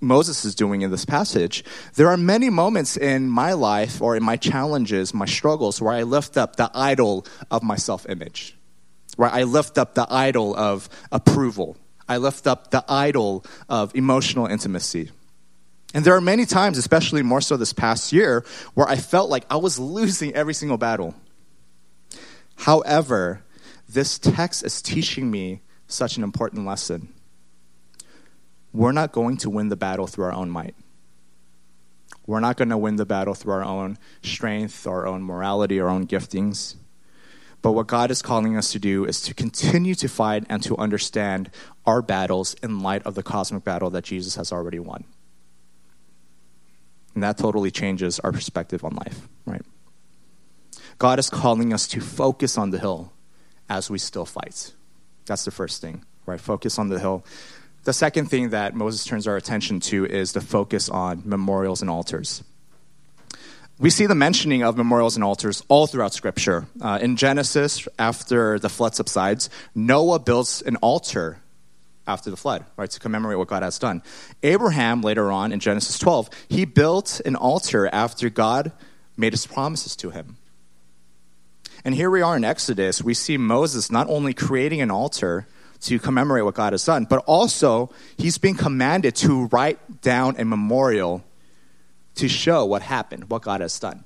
Moses 0.01 0.45
is 0.45 0.55
doing 0.55 0.83
in 0.83 0.91
this 0.91 1.05
passage, 1.05 1.65
there 1.95 2.09
are 2.09 2.17
many 2.17 2.51
moments 2.51 2.97
in 2.97 3.29
my 3.29 3.53
life 3.53 4.03
or 4.03 4.17
in 4.17 4.23
my 4.23 4.37
challenges, 4.37 5.15
my 5.15 5.27
struggles, 5.27 5.81
where 5.81 5.93
I 5.93 6.03
lift 6.03 6.37
up 6.37 6.57
the 6.57 6.71
idol 6.75 7.27
of 7.51 7.63
my 7.63 7.77
self 7.77 8.09
image, 8.09 8.57
where 9.17 9.31
I 9.31 9.45
lift 9.45 9.79
up 9.79 9.95
the 9.95 10.07
idol 10.09 10.55
of 10.57 10.89
approval, 11.11 11.77
I 12.09 12.19
lift 12.19 12.47
up 12.47 12.71
the 12.71 12.85
idol 12.89 13.45
of 13.69 13.95
emotional 13.95 14.47
intimacy. 14.47 15.11
And 15.95 16.05
there 16.05 16.17
are 16.17 16.21
many 16.21 16.47
times, 16.47 16.79
especially 16.79 17.23
more 17.23 17.41
so 17.41 17.57
this 17.57 17.73
past 17.73 18.13
year, 18.13 18.45
where 18.75 18.89
I 18.89 18.97
felt 18.97 19.29
like 19.29 19.45
I 19.51 19.57
was 19.57 19.79
losing 19.79 20.35
every 20.35 20.55
single 20.55 20.79
battle. 20.79 21.15
However, 22.57 23.43
this 23.89 24.19
text 24.19 24.65
is 24.65 24.81
teaching 24.81 25.31
me 25.31 25.61
such 25.87 26.17
an 26.17 26.23
important 26.23 26.65
lesson 26.65 27.13
we're 28.73 28.93
not 28.93 29.13
going 29.13 29.37
to 29.39 29.51
win 29.51 29.69
the 29.69 29.77
battle 29.77 30.07
through 30.07 30.25
our 30.25 30.33
own 30.33 30.49
might. 30.49 30.75
We're 32.27 32.41
not 32.41 32.57
going 32.57 32.71
to 32.71 32.79
win 32.79 32.97
the 32.97 33.05
battle 33.05 33.35
through 33.35 33.53
our 33.55 33.65
own 33.65 33.99
strength, 34.23 34.87
our 34.87 35.07
own 35.07 35.23
morality, 35.23 35.81
our 35.81 35.89
own 35.89 36.07
giftings. 36.07 36.77
But 37.61 37.73
what 37.73 37.87
God 37.87 38.11
is 38.11 38.23
calling 38.23 38.57
us 38.57 38.73
to 38.73 38.79
do 38.79 39.05
is 39.05 39.21
to 39.23 39.35
continue 39.35 39.95
to 39.97 40.09
fight 40.09 40.45
and 40.49 40.63
to 40.63 40.77
understand 40.79 41.51
our 41.85 42.03
battles 42.03 42.55
in 42.63 42.81
light 42.81 43.03
of 43.05 43.15
the 43.15 43.23
cosmic 43.23 43.65
battle 43.65 43.91
that 43.91 44.05
Jesus 44.05 44.37
has 44.37 44.53
already 44.53 44.79
won. 44.79 45.05
And 47.15 47.23
that 47.23 47.39
totally 47.39 47.71
changes 47.71 48.21
our 48.21 48.33
perspective 48.33 48.85
on 48.85 48.95
life, 48.95 49.29
right? 49.45 49.63
God 50.99 51.19
is 51.19 51.29
calling 51.29 51.73
us 51.73 51.87
to 51.89 52.01
focus 52.01 52.57
on 52.57 52.71
the 52.71 52.79
hill 52.79 53.13
as 53.69 53.91
we 53.91 53.99
still 53.99 54.25
fight. 54.25 54.73
That's 55.27 55.45
the 55.45 55.51
first 55.51 55.81
thing, 55.81 56.05
right? 56.27 56.41
Focus 56.41 56.79
on 56.79 56.89
the 56.89 56.99
hill. 56.99 57.25
The 57.85 57.93
second 57.93 58.27
thing 58.27 58.51
that 58.51 58.75
Moses 58.75 59.05
turns 59.05 59.27
our 59.27 59.37
attention 59.37 59.81
to 59.81 60.07
is 60.07 60.33
the 60.33 60.41
focus 60.41 60.89
on 60.89 61.23
memorials 61.25 61.81
and 61.81 61.91
altars. 61.91 62.45
We 63.79 63.91
see 63.91 64.07
the 64.07 64.15
mentioning 64.15 64.63
of 64.63 64.77
memorials 64.77 65.17
and 65.17 65.25
altars 65.25 65.65
all 65.67 65.89
throughout 65.89 66.15
Scripture. 66.15 66.67
Uh, 66.81 67.01
in 67.03 67.17
Genesis, 67.17 67.89
after 67.99 68.61
the 68.61 68.69
flood 68.69 68.95
subsides, 68.95 69.51
Noah 69.75 70.21
builds 70.21 70.63
an 70.63 70.77
altar 70.77 71.42
after 72.13 72.31
the 72.31 72.37
flood, 72.37 72.65
right, 72.77 72.91
to 72.91 73.01
commemorate 73.01 73.39
what 73.39 73.49
God 73.49 73.63
has 73.63 73.79
done. 73.79 74.03
Abraham, 74.43 75.01
later 75.01 75.33
on 75.33 75.53
in 75.53 75.61
Genesis 75.61 75.99
12, 75.99 76.31
he 76.49 76.65
built 76.65 77.21
an 77.25 77.37
altar 77.37 77.89
after 77.93 78.29
God 78.31 78.73
made 79.17 79.33
his 79.33 79.47
promises 79.47 79.97
to 79.97 80.11
him. 80.11 80.37
And 81.85 81.95
here 81.95 82.11
we 82.11 82.23
are 82.23 82.37
in 82.37 82.45
Exodus. 82.45 83.03
We 83.03 83.15
see 83.15 83.37
Moses 83.37 83.91
not 83.91 84.09
only 84.09 84.35
creating 84.35 84.81
an 84.81 84.91
altar 84.91 85.49
to 85.83 85.99
commemorate 85.99 86.45
what 86.45 86.55
God 86.55 86.73
has 86.73 86.85
done, 86.85 87.07
but 87.07 87.25
also 87.27 87.91
he's 88.17 88.39
being 88.39 88.55
commanded 88.55 89.17
to 89.17 89.47
write 89.47 90.01
down 90.01 90.37
a 90.39 90.45
memorial 90.45 91.25
to 92.17 92.29
show 92.29 92.65
what 92.65 92.83
happened, 92.83 93.31
what 93.31 93.43
God 93.43 93.61
has 93.61 93.79
done. 93.81 94.05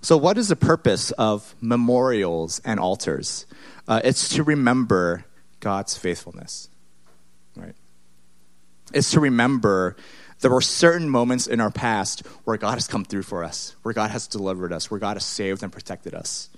So, 0.00 0.16
what 0.16 0.38
is 0.38 0.46
the 0.46 0.56
purpose 0.56 1.10
of 1.12 1.56
memorials 1.60 2.60
and 2.64 2.78
altars? 2.78 3.46
Uh, 3.88 4.00
it's 4.04 4.28
to 4.34 4.44
remember 4.44 5.24
God's 5.60 5.96
faithfulness, 5.96 6.68
right? 7.56 7.74
It's 8.92 9.10
to 9.12 9.20
remember 9.20 9.96
there 10.40 10.50
were 10.50 10.60
certain 10.60 11.08
moments 11.08 11.46
in 11.46 11.60
our 11.60 11.70
past 11.70 12.26
where 12.44 12.56
God 12.56 12.74
has 12.74 12.86
come 12.86 13.04
through 13.04 13.22
for 13.22 13.42
us, 13.42 13.74
where 13.82 13.94
God 13.94 14.10
has 14.10 14.26
delivered 14.26 14.72
us, 14.72 14.90
where 14.90 15.00
God 15.00 15.16
has 15.16 15.24
saved 15.24 15.62
and 15.62 15.72
protected 15.72 16.14
us 16.14 16.50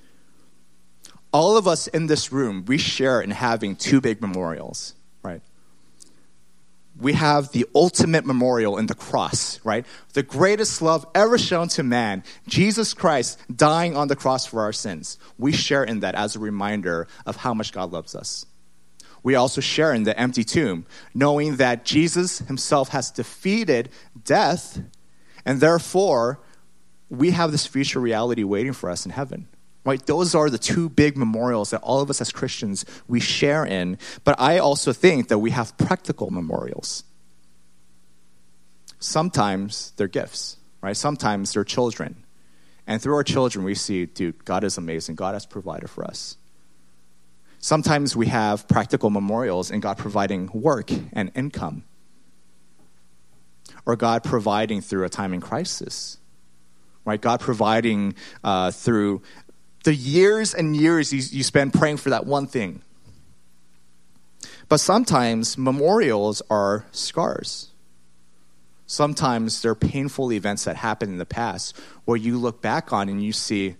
all 1.32 1.56
of 1.56 1.68
us 1.68 1.86
in 1.88 2.06
this 2.06 2.32
room, 2.32 2.64
we 2.66 2.78
share 2.78 3.20
in 3.20 3.30
having 3.30 3.76
two 3.76 4.00
big 4.00 4.20
memorials, 4.20 4.94
right? 5.22 5.42
We 6.98 7.12
have 7.12 7.52
the 7.52 7.66
ultimate 7.74 8.26
memorial 8.26 8.78
in 8.78 8.86
the 8.86 8.94
cross, 8.94 9.60
right? 9.64 9.86
The 10.14 10.22
greatest 10.22 10.82
love 10.82 11.06
ever 11.14 11.38
shown 11.38 11.68
to 11.68 11.82
man, 11.82 12.24
Jesus 12.48 12.94
Christ 12.94 13.38
dying 13.54 13.96
on 13.96 14.08
the 14.08 14.16
cross 14.16 14.46
for 14.46 14.62
our 14.62 14.72
sins. 14.72 15.18
We 15.38 15.52
share 15.52 15.84
in 15.84 16.00
that 16.00 16.14
as 16.14 16.34
a 16.34 16.40
reminder 16.40 17.06
of 17.24 17.36
how 17.36 17.54
much 17.54 17.72
God 17.72 17.92
loves 17.92 18.14
us. 18.14 18.46
We 19.22 19.34
also 19.34 19.60
share 19.60 19.92
in 19.92 20.04
the 20.04 20.18
empty 20.18 20.44
tomb, 20.44 20.86
knowing 21.14 21.56
that 21.56 21.84
Jesus 21.84 22.38
himself 22.38 22.90
has 22.90 23.10
defeated 23.10 23.90
death, 24.24 24.80
and 25.44 25.60
therefore 25.60 26.40
we 27.10 27.30
have 27.30 27.52
this 27.52 27.66
future 27.66 28.00
reality 28.00 28.44
waiting 28.44 28.72
for 28.72 28.90
us 28.90 29.04
in 29.04 29.12
heaven. 29.12 29.48
Right? 29.84 30.04
Those 30.04 30.34
are 30.34 30.50
the 30.50 30.58
two 30.58 30.90
big 30.90 31.16
memorials 31.16 31.70
that 31.70 31.80
all 31.80 32.02
of 32.02 32.10
us 32.10 32.20
as 32.20 32.30
Christians 32.30 32.84
we 33.06 33.20
share 33.20 33.64
in. 33.64 33.96
But 34.22 34.38
I 34.38 34.58
also 34.58 34.92
think 34.92 35.28
that 35.28 35.38
we 35.38 35.50
have 35.52 35.78
practical 35.78 36.30
memorials. 36.30 37.04
Sometimes 38.98 39.92
they're 39.96 40.08
gifts, 40.08 40.58
right? 40.82 40.96
Sometimes 40.96 41.54
they're 41.54 41.64
children. 41.64 42.24
And 42.86 43.00
through 43.00 43.14
our 43.14 43.24
children, 43.24 43.64
we 43.64 43.74
see, 43.74 44.04
dude, 44.06 44.44
God 44.44 44.64
is 44.64 44.76
amazing. 44.76 45.14
God 45.14 45.34
has 45.34 45.46
provided 45.46 45.88
for 45.88 46.04
us. 46.04 46.36
Sometimes 47.60 48.14
we 48.14 48.26
have 48.26 48.68
practical 48.68 49.10
memorials 49.10 49.70
in 49.70 49.80
God 49.80 49.98
providing 49.98 50.48
work 50.52 50.90
and 51.12 51.32
income, 51.34 51.84
or 53.84 53.96
God 53.96 54.22
providing 54.22 54.80
through 54.80 55.04
a 55.04 55.08
time 55.08 55.34
in 55.34 55.40
crisis, 55.40 56.18
right? 57.04 57.20
God 57.20 57.40
providing 57.40 58.14
uh, 58.44 58.70
through 58.70 59.22
the 59.84 59.94
years 59.94 60.54
and 60.54 60.76
years 60.76 61.12
you, 61.12 61.20
you 61.36 61.42
spend 61.42 61.72
praying 61.72 61.96
for 61.96 62.10
that 62.10 62.26
one 62.26 62.46
thing. 62.46 62.82
But 64.68 64.78
sometimes 64.80 65.56
memorials 65.56 66.42
are 66.50 66.86
scars. 66.92 67.70
Sometimes 68.86 69.62
they're 69.62 69.74
painful 69.74 70.32
events 70.32 70.64
that 70.64 70.76
happened 70.76 71.12
in 71.12 71.18
the 71.18 71.26
past 71.26 71.76
where 72.04 72.16
you 72.16 72.38
look 72.38 72.60
back 72.60 72.92
on 72.92 73.08
and 73.08 73.22
you 73.22 73.32
see, 73.32 73.76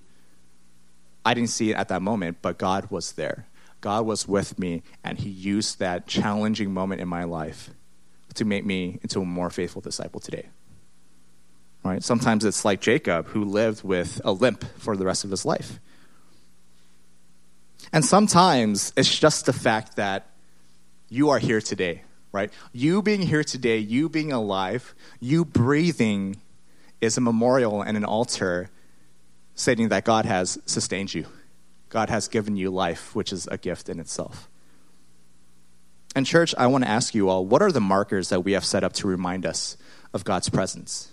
I 1.25 1.35
didn't 1.35 1.51
see 1.51 1.71
it 1.71 1.77
at 1.77 1.89
that 1.89 2.03
moment, 2.03 2.39
but 2.43 2.59
God 2.59 2.91
was 2.91 3.13
there. 3.13 3.47
God 3.81 4.07
was 4.07 4.27
with 4.27 4.59
me, 4.59 4.83
and 5.05 5.19
He 5.19 5.29
used 5.29 5.79
that 5.79 6.07
challenging 6.07 6.73
moment 6.73 7.01
in 7.01 7.09
my 7.09 7.25
life 7.25 7.71
to 8.35 8.45
make 8.45 8.65
me 8.65 8.99
into 9.03 9.21
a 9.21 9.25
more 9.25 9.51
faithful 9.51 9.81
disciple 9.81 10.21
today. 10.21 10.47
Right? 11.85 12.03
Sometimes 12.03 12.45
it's 12.45 12.65
like 12.65 12.81
Jacob, 12.81 13.27
who 13.29 13.45
lived 13.45 13.85
with 13.85 14.21
a 14.25 14.33
limp 14.33 14.65
for 14.79 14.97
the 14.97 15.05
rest 15.05 15.25
of 15.25 15.31
his 15.31 15.45
life. 15.45 15.79
And 17.93 18.05
sometimes 18.05 18.93
it's 18.97 19.19
just 19.19 19.47
the 19.47 19.53
fact 19.53 19.97
that 19.97 20.27
you 21.09 21.31
are 21.31 21.39
here 21.39 21.61
today, 21.61 22.03
right? 22.33 22.51
You 22.73 23.01
being 23.01 23.23
here 23.23 23.45
today, 23.45 23.79
you 23.79 24.09
being 24.09 24.33
alive, 24.33 24.95
you 25.21 25.45
breathing 25.45 26.37
is 27.01 27.17
a 27.17 27.21
memorial 27.21 27.81
and 27.81 27.97
an 27.97 28.05
altar 28.05 28.71
stating 29.55 29.89
that 29.89 30.05
God 30.05 30.27
has 30.27 30.59
sustained 30.67 31.15
you. 31.15 31.27
God 31.89 32.11
has 32.11 32.29
given 32.29 32.57
you 32.57 32.71
life, 32.71 33.15
which 33.15 33.33
is 33.33 33.47
a 33.49 33.59
gift 33.59 33.89
in 33.89 33.99
itself. 33.99 34.49
And, 36.15 36.27
church, 36.27 36.55
I 36.57 36.67
want 36.67 36.85
to 36.85 36.91
ask 36.91 37.15
you 37.15 37.29
all 37.29 37.45
what 37.45 37.63
are 37.63 37.73
the 37.73 37.81
markers 37.81 38.29
that 38.31 38.41
we 38.41 38.53
have 38.53 38.65
set 38.65 38.85
up 38.85 38.93
to 38.95 39.07
remind 39.07 39.47
us 39.47 39.77
of 40.13 40.25
God's 40.25 40.49
presence? 40.49 41.13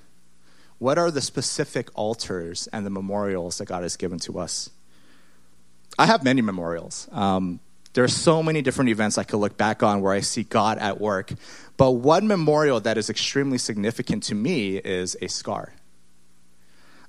What 0.78 0.98
are 0.98 1.12
the 1.12 1.22
specific 1.22 1.90
altars 1.96 2.68
and 2.74 2.86
the 2.86 2.90
memorials 2.90 3.58
that 3.60 3.66
God 3.66 3.84
has 3.84 3.96
given 3.96 4.20
to 4.20 4.40
us? 4.40 4.70
I 5.98 6.06
have 6.06 6.24
many 6.24 6.42
memorials. 6.42 7.08
Um, 7.12 7.60
there 7.94 8.04
are 8.04 8.10
so 8.10 8.44
many 8.44 8.62
different 8.62 8.90
events 8.90 9.18
I 9.18 9.24
could 9.24 9.38
look 9.38 9.56
back 9.56 9.82
on 9.82 10.02
where 10.02 10.12
I 10.12 10.20
see 10.20 10.44
God 10.44 10.78
at 10.80 11.00
work. 11.00 11.32
But 11.78 11.92
one 11.92 12.28
memorial 12.28 12.82
that 12.82 12.98
is 12.98 13.10
extremely 13.10 13.58
significant 13.58 14.24
to 14.24 14.36
me 14.36 14.78
is 14.78 15.16
a 15.22 15.28
scar. 15.28 15.74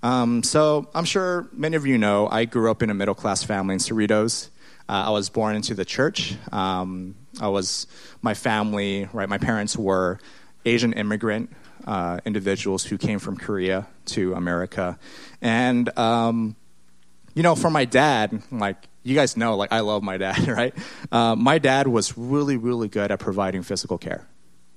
Um, 0.03 0.43
so 0.43 0.89
I'm 0.95 1.05
sure 1.05 1.49
many 1.53 1.77
of 1.77 1.87
you 1.87 1.99
know 1.99 2.29
I 2.29 2.45
grew 2.45 2.71
up 2.71 2.83
in 2.83 2.91
a 2.91 2.95
middle 2.95 3.15
class 3.15 3.43
family 3.43 3.75
in 3.75 3.81
Cerritos. 3.81 4.51
Uh, 4.89 5.05
I 5.07 5.11
was 5.11 5.29
born 5.29 5.57
into 5.57 5.75
the 5.75 5.85
church. 5.85 6.37
Um, 6.53 7.17
I 7.41 7.49
was 7.49 7.87
my 8.23 8.35
family, 8.35 9.09
right? 9.13 9.29
My 9.29 9.39
parents 9.39 9.77
were 9.77 10.19
Asian 10.65 10.93
immigrant 10.93 11.51
uh, 11.87 12.21
individuals 12.25 12.85
who 12.85 12.99
came 12.99 13.19
from 13.19 13.37
Korea 13.37 13.87
to 14.07 14.35
America, 14.35 14.99
and 15.41 15.97
um, 15.99 16.57
you 17.35 17.43
know, 17.43 17.55
for 17.55 17.71
my 17.71 17.85
dad, 17.85 18.43
like 18.51 18.77
you 19.03 19.15
guys 19.15 19.37
know, 19.37 19.57
like 19.57 19.73
I 19.73 19.81
love 19.81 20.03
my 20.03 20.17
dad, 20.17 20.49
right? 20.49 20.75
Uh, 21.13 21.37
my 21.37 21.59
dad 21.59 21.87
was 21.87 22.17
really, 22.19 22.57
really 22.57 22.89
good 22.89 23.11
at 23.11 23.21
providing 23.21 23.63
physical 23.63 23.99
care, 23.99 24.27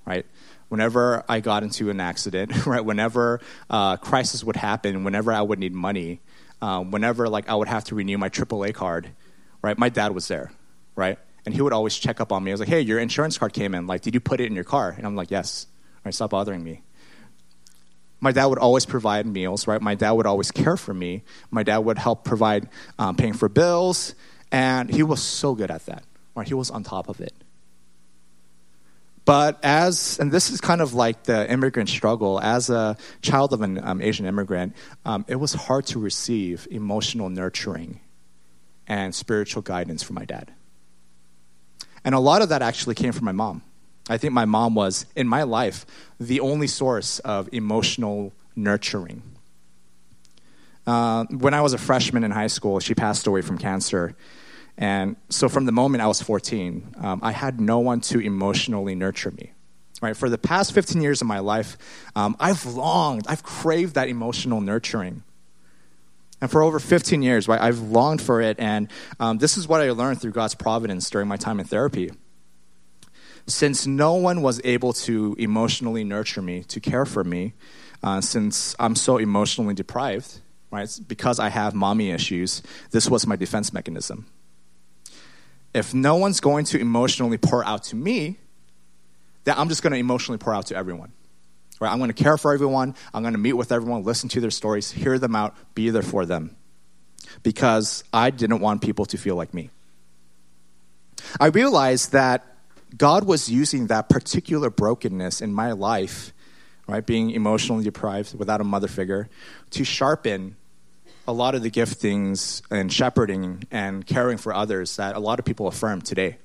right? 0.06 0.26
Whenever 0.70 1.24
I 1.28 1.40
got 1.40 1.64
into 1.64 1.90
an 1.90 2.00
accident, 2.00 2.66
right? 2.66 2.84
Whenever 2.84 3.42
uh, 3.70 3.98
crisis 3.98 4.44
would 4.44 4.56
happen, 4.56 5.04
whenever 5.04 5.32
I 5.32 5.42
would 5.42 5.60
need 5.60 5.74
money, 5.74 6.22
um, 6.62 6.92
whenever 6.92 7.28
like 7.28 7.50
I 7.50 7.56
would 7.56 7.68
have 7.68 7.84
to 7.86 7.96
renew 7.96 8.18
my 8.18 8.30
AAA 8.30 8.74
card, 8.74 9.10
right? 9.62 9.78
My 9.78 9.90
dad 9.90 10.14
was 10.14 10.28
there, 10.28 10.52
right? 10.96 11.18
And 11.46 11.56
he 11.56 11.62
would 11.62 11.74
always 11.74 11.98
check 11.98 12.22
up 12.22 12.32
on 12.32 12.44
me. 12.44 12.52
I 12.52 12.54
was 12.54 12.60
like, 12.60 12.70
"Hey, 12.70 12.82
your 12.82 13.00
insurance 13.00 13.38
card 13.38 13.54
came 13.54 13.74
in. 13.74 13.88
Like, 13.88 14.02
did 14.02 14.14
you 14.14 14.20
put 14.20 14.40
it 14.40 14.46
in 14.46 14.56
your 14.56 14.64
car?" 14.64 14.94
And 14.96 15.06
I'm 15.06 15.16
like, 15.16 15.32
"Yes." 15.32 15.68
Right? 16.06 16.14
Stop 16.14 16.30
bothering 16.30 16.64
me 16.64 16.82
my 18.22 18.32
dad 18.32 18.46
would 18.48 18.60
always 18.60 18.86
provide 18.86 19.26
meals, 19.26 19.68
right? 19.68 19.82
My 19.82 19.96
dad 19.96 20.12
would 20.12 20.26
always 20.26 20.52
care 20.52 20.78
for 20.78 20.94
me. 20.94 21.24
My 21.52 21.64
dad 21.64 21.80
would 21.80 21.98
help 21.98 22.24
provide 22.24 22.70
um, 22.98 23.16
paying 23.16 23.34
for 23.34 23.48
bills, 23.48 24.16
and 24.52 24.90
he 24.90 25.04
was 25.04 25.22
so 25.22 25.56
good 25.56 25.72
at 25.72 25.86
that, 25.86 26.04
right? 26.36 26.48
He 26.48 26.54
was 26.54 26.70
on 26.70 26.84
top 26.84 27.08
of 27.10 27.22
it. 27.22 27.34
But 29.30 29.60
as, 29.62 30.18
and 30.18 30.32
this 30.32 30.50
is 30.50 30.60
kind 30.60 30.82
of 30.82 30.96
like 30.96 31.26
the 31.26 31.48
immigrant 31.52 31.88
struggle, 31.88 32.40
as 32.42 32.72
a 32.72 32.98
child 33.22 33.54
of 33.54 33.62
an 33.62 33.78
um, 33.78 34.02
Asian 34.02 34.26
immigrant, 34.26 34.76
um, 35.06 35.24
it 35.28 35.36
was 35.36 35.54
hard 35.54 35.86
to 35.86 36.00
receive 36.00 36.68
emotional 36.72 37.30
nurturing 37.30 38.00
and 38.88 39.14
spiritual 39.14 39.62
guidance 39.62 40.02
from 40.02 40.16
my 40.16 40.26
dad. 40.26 40.52
And 42.04 42.16
a 42.16 42.20
lot 42.20 42.42
of 42.42 42.50
that 42.50 42.64
actually 42.64 42.96
came 42.96 43.12
from 43.12 43.26
my 43.26 43.32
mom. 43.32 43.62
I 44.10 44.18
think 44.18 44.34
my 44.34 44.46
mom 44.46 44.74
was, 44.74 45.06
in 45.16 45.28
my 45.28 45.44
life, 45.44 45.86
the 46.20 46.40
only 46.40 46.66
source 46.66 47.20
of 47.20 47.50
emotional 47.54 48.34
nurturing. 48.56 49.22
Uh, 50.88 51.26
when 51.26 51.54
I 51.54 51.62
was 51.62 51.74
a 51.74 51.78
freshman 51.78 52.24
in 52.24 52.32
high 52.32 52.48
school, 52.48 52.80
she 52.80 52.96
passed 52.96 53.28
away 53.28 53.44
from 53.44 53.60
cancer. 53.60 54.16
And 54.80 55.18
so 55.28 55.50
from 55.50 55.66
the 55.66 55.74
moment 55.74 56.02
I 56.02 56.08
was 56.08 56.22
14, 56.22 56.96
um, 57.02 57.20
I 57.22 57.34
had 57.34 57.60
no 57.60 57.80
one 57.80 58.00
to 58.02 58.20
emotionally 58.20 58.96
nurture 58.96 59.30
me. 59.30 59.52
Right? 60.02 60.16
For 60.16 60.30
the 60.30 60.38
past 60.38 60.72
15 60.72 61.02
years 61.02 61.20
of 61.20 61.28
my 61.28 61.40
life, 61.40 61.78
um, 62.16 62.38
I've 62.40 62.66
longed, 62.66 63.26
I've 63.28 63.44
craved 63.44 63.96
that 63.96 64.08
emotional 64.08 64.62
nurturing. 64.62 65.24
And 66.40 66.50
for 66.50 66.64
over 66.64 66.80
15 66.80 67.22
years, 67.22 67.50
right, 67.50 67.60
I've 67.60 67.80
longed 67.80 68.22
for 68.22 68.40
it. 68.40 68.58
And 68.58 68.88
um, 69.20 69.38
this 69.40 69.58
is 69.58 69.68
what 69.68 69.82
I 69.82 69.92
learned 69.92 70.22
through 70.22 70.32
God's 70.32 70.56
providence 70.56 71.10
during 71.10 71.28
my 71.28 71.36
time 71.36 71.60
in 71.60 71.66
therapy 71.66 72.12
since 73.50 73.88
no 73.88 74.14
one 74.14 74.42
was 74.42 74.62
able 74.64 74.94
to 74.94 75.36
emotionally 75.40 76.04
nurture 76.04 76.42
me, 76.42 76.64
to 76.64 76.80
care 76.80 77.06
for 77.06 77.24
me, 77.24 77.54
uh, 78.04 78.22
since 78.22 78.76
I'm 78.80 78.96
so 78.96 79.18
emotionally 79.18 79.74
deprived, 79.74 80.40
right, 80.72 80.90
because 81.08 81.40
I 81.40 81.50
have 81.50 81.74
mommy 81.74 82.12
issues, 82.12 82.62
this 82.92 83.10
was 83.10 83.26
my 83.28 83.36
defense 83.36 83.74
mechanism. 83.74 84.28
If 85.74 85.94
no 85.94 86.16
one's 86.16 86.40
going 86.40 86.66
to 86.66 86.80
emotionally 86.80 87.38
pour 87.38 87.64
out 87.64 87.84
to 87.86 87.96
me, 87.96 88.38
then 89.44 89.56
I'm 89.58 89.70
just 89.70 89.84
going 89.84 89.94
to 89.94 90.00
emotionally 90.00 90.38
pour 90.38 90.54
out 90.54 90.68
to 90.68 90.76
everyone. 90.76 91.12
Right? 91.80 91.92
I'm 91.92 91.98
going 91.98 92.12
to 92.12 92.24
care 92.24 92.38
for 92.38 92.54
everyone. 92.54 92.96
I'm 93.14 93.22
going 93.22 93.34
to 93.34 93.40
meet 93.40 93.54
with 93.54 93.72
everyone, 93.72 94.04
listen 94.04 94.30
to 94.30 94.42
their 94.42 94.52
stories, 94.52 94.92
hear 94.92 95.18
them 95.18 95.36
out, 95.36 95.56
be 95.76 95.90
there 95.90 96.02
for 96.02 96.26
them. 96.26 96.56
Because 97.44 98.04
I 98.12 98.32
didn't 98.32 98.60
want 98.60 98.82
people 98.82 99.06
to 99.06 99.18
feel 99.18 99.36
like 99.36 99.54
me. 99.54 99.70
I 101.40 101.48
realized 101.48 102.12
that 102.14 102.46
God 102.98 103.26
was 103.26 103.50
using 103.50 103.88
that 103.88 104.10
particular 104.10 104.70
brokenness 104.70 105.42
in 105.42 105.54
my 105.54 105.74
life, 105.74 106.34
right, 106.88 107.06
being 107.06 107.32
emotionally 107.32 107.84
deprived 107.84 108.38
without 108.38 108.62
a 108.62 108.64
mother 108.64 108.88
figure, 108.88 109.30
to 109.72 109.84
sharpen 109.84 110.56
a 111.30 111.32
lot 111.32 111.54
of 111.54 111.62
the 111.62 111.70
giftings 111.70 112.62
and 112.72 112.92
shepherding 112.92 113.64
and 113.70 114.06
caring 114.06 114.38
for 114.38 114.54
others 114.54 114.96
that 114.96 115.16
a 115.16 115.20
lot 115.20 115.38
of 115.38 115.46
people 115.46 115.68
affirm 115.68 116.02
today. 116.02 116.38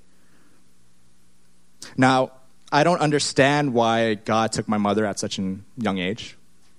Now, 1.96 2.32
I 2.70 2.84
don't 2.84 3.00
understand 3.00 3.72
why 3.72 4.14
God 4.14 4.52
took 4.52 4.68
my 4.68 4.78
mother 4.78 5.06
at 5.06 5.18
such 5.18 5.38
a 5.38 5.56
young 5.78 5.98
age. 5.98 6.36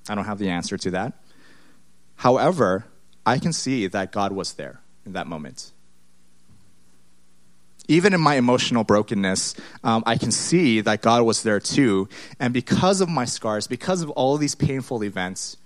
I 0.07 0.13
don't 0.13 0.25
have 0.25 0.37
the 0.37 0.49
answer 0.49 0.77
to 0.77 0.91
that. 0.91 1.13
However, 2.17 2.85
I 3.25 3.39
can 3.39 3.51
see 3.51 3.87
that 3.87 4.11
God 4.11 4.31
was 4.31 4.53
there 4.53 4.81
in 5.05 5.13
that 5.13 5.25
moment 5.25 5.71
even 7.87 8.13
in 8.13 8.21
my 8.21 8.35
emotional 8.35 8.83
brokenness, 8.83 9.55
um, 9.83 10.03
I 10.05 10.17
can 10.17 10.31
see 10.31 10.81
that 10.81 11.01
God 11.01 11.23
was 11.23 11.43
there 11.43 11.59
too. 11.59 12.09
And 12.39 12.53
because 12.53 13.01
of 13.01 13.09
my 13.09 13.25
scars, 13.25 13.67
because 13.67 14.01
of 14.01 14.09
all 14.11 14.37
these 14.37 14.55
painful 14.55 15.03
events, 15.03 15.57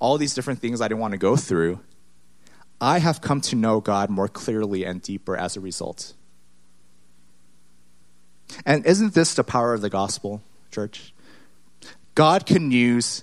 all 0.00 0.18
these 0.18 0.34
different 0.34 0.60
things 0.60 0.80
I 0.80 0.88
didn't 0.88 1.00
want 1.00 1.12
to 1.12 1.18
go 1.18 1.36
through, 1.36 1.80
I 2.80 2.98
have 2.98 3.20
come 3.20 3.40
to 3.42 3.56
know 3.56 3.80
God 3.80 4.10
more 4.10 4.26
clearly 4.26 4.84
and 4.84 5.00
deeper 5.00 5.36
as 5.36 5.56
a 5.56 5.60
result. 5.60 6.14
And 8.66 8.84
isn't 8.84 9.14
this 9.14 9.34
the 9.34 9.44
power 9.44 9.72
of 9.72 9.80
the 9.80 9.90
gospel, 9.90 10.42
church? 10.72 11.14
God 12.16 12.46
can 12.46 12.72
use 12.72 13.22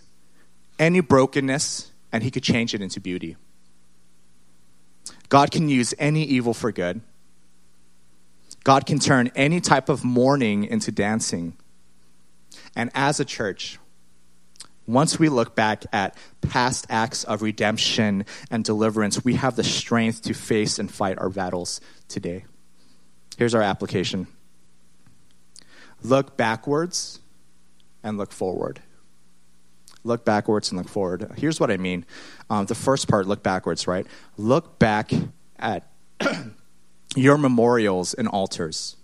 any 0.79 1.01
brokenness 1.01 1.91
and 2.13 2.23
he 2.23 2.31
could 2.31 2.43
change 2.43 2.73
it 2.73 2.81
into 2.81 3.01
beauty. 3.01 3.35
God 5.27 5.51
can 5.51 5.67
use 5.67 5.93
any 5.99 6.23
evil 6.23 6.53
for 6.53 6.71
good 6.71 7.01
God 8.67 8.85
can 8.85 8.99
turn 8.99 9.31
any 9.33 9.61
type 9.61 9.87
of 9.87 10.03
mourning 10.03 10.65
into 10.65 10.91
dancing. 10.91 11.55
And 12.75 12.91
as 12.93 13.17
a 13.17 13.23
church, 13.23 13.79
once 14.87 15.19
we 15.19 15.27
look 15.29 15.55
back 15.55 15.85
at 15.91 16.17
past 16.41 16.87
acts 16.89 17.25
of 17.25 17.41
redemption 17.41 18.25
and 18.49 18.63
deliverance, 18.63 19.23
we 19.23 19.35
have 19.35 19.55
the 19.55 19.63
strength 19.63 20.21
to 20.23 20.33
face 20.33 20.79
and 20.79 20.89
fight 20.89 21.19
our 21.19 21.29
battles 21.29 21.81
today. 22.07 22.45
Here's 23.37 23.53
our 23.53 23.61
application 23.61 24.27
look 26.03 26.37
backwards 26.37 27.19
and 28.01 28.17
look 28.17 28.31
forward. 28.31 28.79
Look 30.03 30.23
backwards 30.23 30.71
and 30.71 30.77
look 30.77 30.87
forward. 30.87 31.33
Here's 31.37 31.59
what 31.59 31.69
I 31.69 31.75
mean. 31.77 32.05
Um, 32.49 32.65
the 32.65 32.75
first 32.75 33.09
part, 33.09 33.27
look 33.27 33.43
backwards, 33.43 33.87
right? 33.87 34.07
Look 34.37 34.79
back 34.79 35.11
at 35.59 35.91
your 37.15 37.37
memorials 37.37 38.13
and 38.13 38.27
altars. 38.27 38.95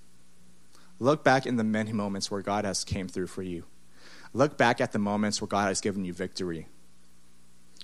Look 0.99 1.23
back 1.23 1.45
in 1.45 1.57
the 1.57 1.63
many 1.63 1.91
moments 1.91 2.31
where 2.31 2.41
God 2.41 2.63
has 2.63 2.85
came 2.85 3.09
through 3.09 3.27
for 3.27 3.41
you. 3.41 3.65
Look 4.33 4.57
back 4.57 4.81
at 4.81 4.91
the 4.91 4.99
moments 4.99 5.41
where 5.41 5.47
God 5.47 5.67
has 5.67 5.79
given 5.79 6.05
you 6.05 6.13
victory. 6.13 6.67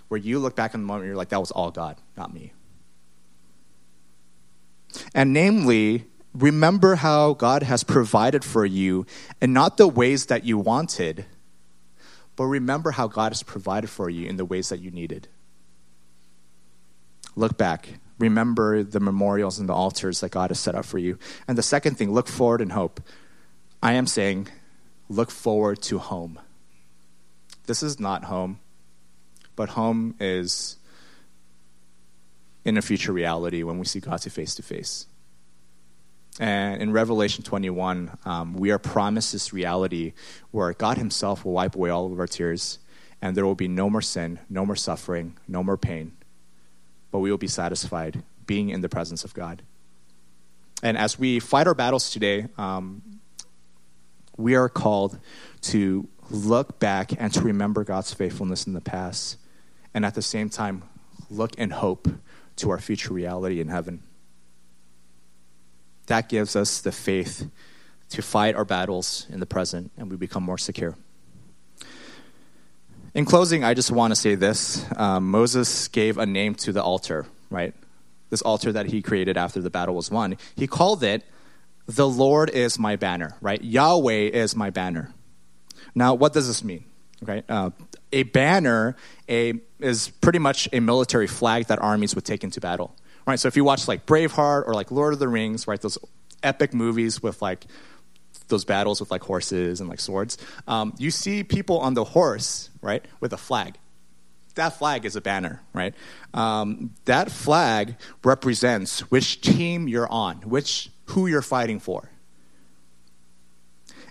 Where 0.08 0.20
you 0.20 0.40
look 0.40 0.56
back 0.56 0.74
on 0.74 0.82
the 0.82 0.88
moment 0.88 1.08
you're 1.08 1.16
like, 1.16 1.30
that 1.30 1.40
was 1.40 1.52
all 1.52 1.70
God, 1.70 1.98
not 2.18 2.34
me. 2.34 2.54
And 5.14 5.34
namely, 5.34 6.06
remember 6.34 6.96
how 6.96 7.34
God 7.34 7.62
has 7.64 7.84
provided 7.84 8.44
for 8.44 8.66
you 8.66 9.06
and 9.40 9.54
not 9.54 9.78
the 9.78 9.88
ways 9.88 10.26
that 10.28 10.44
you 10.44 10.58
wanted, 10.58 11.26
but 12.36 12.46
remember 12.46 12.92
how 12.92 13.08
God 13.08 13.32
has 13.32 13.44
provided 13.44 13.90
for 13.90 14.10
you 14.10 14.28
in 14.28 14.38
the 14.38 14.46
ways 14.46 14.70
that 14.70 14.80
you 14.80 14.90
needed. 14.90 15.28
Look 17.36 17.58
back. 17.58 18.00
Remember 18.18 18.84
the 18.84 19.00
memorials 19.00 19.60
and 19.60 19.70
the 19.70 19.74
altars 19.74 20.22
that 20.22 20.32
God 20.32 20.50
has 20.50 20.60
set 20.60 20.76
up 20.76 20.86
for 20.86 20.98
you. 20.98 21.20
And 21.48 21.58
the 21.58 21.64
second 21.64 21.98
thing, 21.98 22.12
look 22.12 22.28
forward 22.28 22.62
in 22.62 22.72
hope. 22.72 23.00
I 23.82 23.94
am 23.94 24.08
saying, 24.08 24.48
look 25.10 25.32
forward 25.32 25.82
to 25.82 25.98
home. 25.98 26.40
This 27.66 27.84
is 27.84 28.00
not 28.00 28.26
home, 28.26 28.60
but 29.56 29.70
home 29.70 30.16
is 30.20 30.78
in 32.64 32.78
a 32.78 32.82
future 32.82 33.12
reality 33.12 33.64
when 33.64 33.80
we 33.80 33.86
see 33.86 34.00
God 34.00 34.22
face 34.22 34.56
to 34.56 34.64
face. 34.64 35.08
And 36.40 36.82
in 36.82 36.94
Revelation 36.94 37.44
21, 37.44 38.18
um, 38.24 38.54
we 38.54 38.72
are 38.72 38.80
promised 38.80 39.34
this 39.34 39.52
reality 39.52 40.14
where 40.52 40.72
God 40.74 40.98
Himself 40.98 41.44
will 41.44 41.52
wipe 41.54 41.76
away 41.76 41.90
all 41.90 42.12
of 42.12 42.20
our 42.20 42.28
tears, 42.28 42.80
and 43.22 43.36
there 43.36 43.46
will 43.46 43.56
be 43.56 43.68
no 43.68 43.90
more 43.90 44.02
sin, 44.02 44.40
no 44.50 44.66
more 44.66 44.76
suffering, 44.76 45.38
no 45.48 45.64
more 45.64 45.78
pain, 45.78 46.14
but 47.12 47.20
we 47.20 47.30
will 47.30 47.38
be 47.38 47.48
satisfied 47.48 48.24
being 48.46 48.70
in 48.70 48.82
the 48.82 48.90
presence 48.90 49.26
of 49.26 49.34
God. 49.34 49.64
And 50.82 50.98
as 50.98 51.20
we 51.20 51.40
fight 51.40 51.68
our 51.68 51.74
battles 51.74 52.10
today, 52.10 52.48
um, 52.58 53.19
we 54.40 54.56
are 54.56 54.70
called 54.70 55.20
to 55.62 56.08
look 56.32 56.80
back 56.80 57.12
and 57.18 57.34
to 57.34 57.42
remember 57.42 57.84
God's 57.84 58.14
faithfulness 58.14 58.66
in 58.66 58.74
the 58.74 58.82
past, 58.82 59.38
and 59.94 60.06
at 60.06 60.16
the 60.16 60.22
same 60.22 60.50
time, 60.50 60.84
look 61.30 61.56
in 61.56 61.70
hope 61.70 62.08
to 62.56 62.70
our 62.70 62.80
future 62.80 63.14
reality 63.14 63.60
in 63.60 63.68
heaven 63.68 64.04
that 66.10 66.28
gives 66.28 66.56
us 66.56 66.82
the 66.82 66.92
faith 66.92 67.50
to 68.10 68.22
fight 68.22 68.56
our 68.56 68.66
battles 68.66 69.26
in 69.30 69.40
the 69.40 69.46
present 69.46 69.92
and 69.96 70.12
we 70.12 70.18
become 70.18 70.44
more 70.44 70.58
secure. 70.58 70.96
In 73.16 73.26
closing, 73.26 73.64
I 73.64 73.74
just 73.74 73.92
want 73.92 74.12
to 74.12 74.16
say 74.16 74.36
this 74.36 74.86
um, 74.98 75.32
Moses 75.32 75.88
gave 75.88 76.18
a 76.18 76.26
name 76.26 76.56
to 76.56 76.72
the 76.72 76.84
altar, 76.84 77.26
right? 77.50 77.74
This 78.30 78.42
altar 78.42 78.72
that 78.72 78.88
he 78.88 79.02
created 79.02 79.38
after 79.38 79.62
the 79.62 79.70
battle 79.70 79.96
was 79.96 80.12
won. 80.12 80.38
He 80.56 80.68
called 80.68 81.04
it, 81.04 81.24
The 81.90 82.08
Lord 82.08 82.50
is 82.50 82.80
my 82.80 82.96
banner, 82.96 83.36
right? 83.42 83.62
Yahweh 83.62 84.30
is 84.30 84.56
my 84.56 84.70
banner. 84.70 85.14
Now, 85.96 86.14
what 86.14 86.34
does 86.34 86.48
this 86.48 86.64
mean? 86.64 86.86
Okay, 87.24 87.44
uh, 87.50 87.72
a 88.14 88.24
banner 88.24 88.96
a, 89.28 89.54
is 89.80 90.08
pretty 90.08 90.40
much 90.40 90.70
a 90.72 90.80
military 90.80 91.28
flag 91.28 91.66
that 91.66 91.80
armies 91.80 92.16
would 92.16 92.24
take 92.24 92.46
into 92.46 92.62
battle 92.62 92.96
right? 93.30 93.40
So 93.40 93.48
if 93.48 93.56
you 93.56 93.64
watch 93.64 93.88
like 93.88 94.06
Braveheart 94.06 94.68
or 94.68 94.74
like 94.74 94.92
Lord 94.92 95.14
of 95.14 95.20
the 95.20 95.28
Rings, 95.28 95.68
right, 95.68 95.80
those 95.80 95.98
epic 96.42 96.74
movies 96.74 97.22
with 97.22 97.42
like 97.42 97.66
those 98.48 98.66
battles 98.66 99.00
with 99.00 99.12
like 99.12 99.22
horses 99.22 99.80
and 99.80 99.88
like 99.90 100.00
swords, 100.00 100.38
um, 100.68 100.94
you 100.98 101.12
see 101.12 101.44
people 101.44 101.80
on 101.80 101.94
the 101.94 102.04
horse, 102.04 102.70
right, 102.82 103.06
with 103.20 103.32
a 103.32 103.38
flag. 103.38 103.78
That 104.56 104.78
flag 104.78 105.06
is 105.06 105.16
a 105.16 105.22
banner, 105.22 105.62
right? 105.74 105.94
Um, 106.34 106.96
that 107.06 107.32
flag 107.32 107.96
represents 108.24 109.02
which 109.12 109.42
team 109.42 109.88
you're 109.88 110.12
on, 110.12 110.38
which 110.38 110.90
who 111.10 111.28
you're 111.28 111.42
fighting 111.42 111.80
for. 111.80 112.10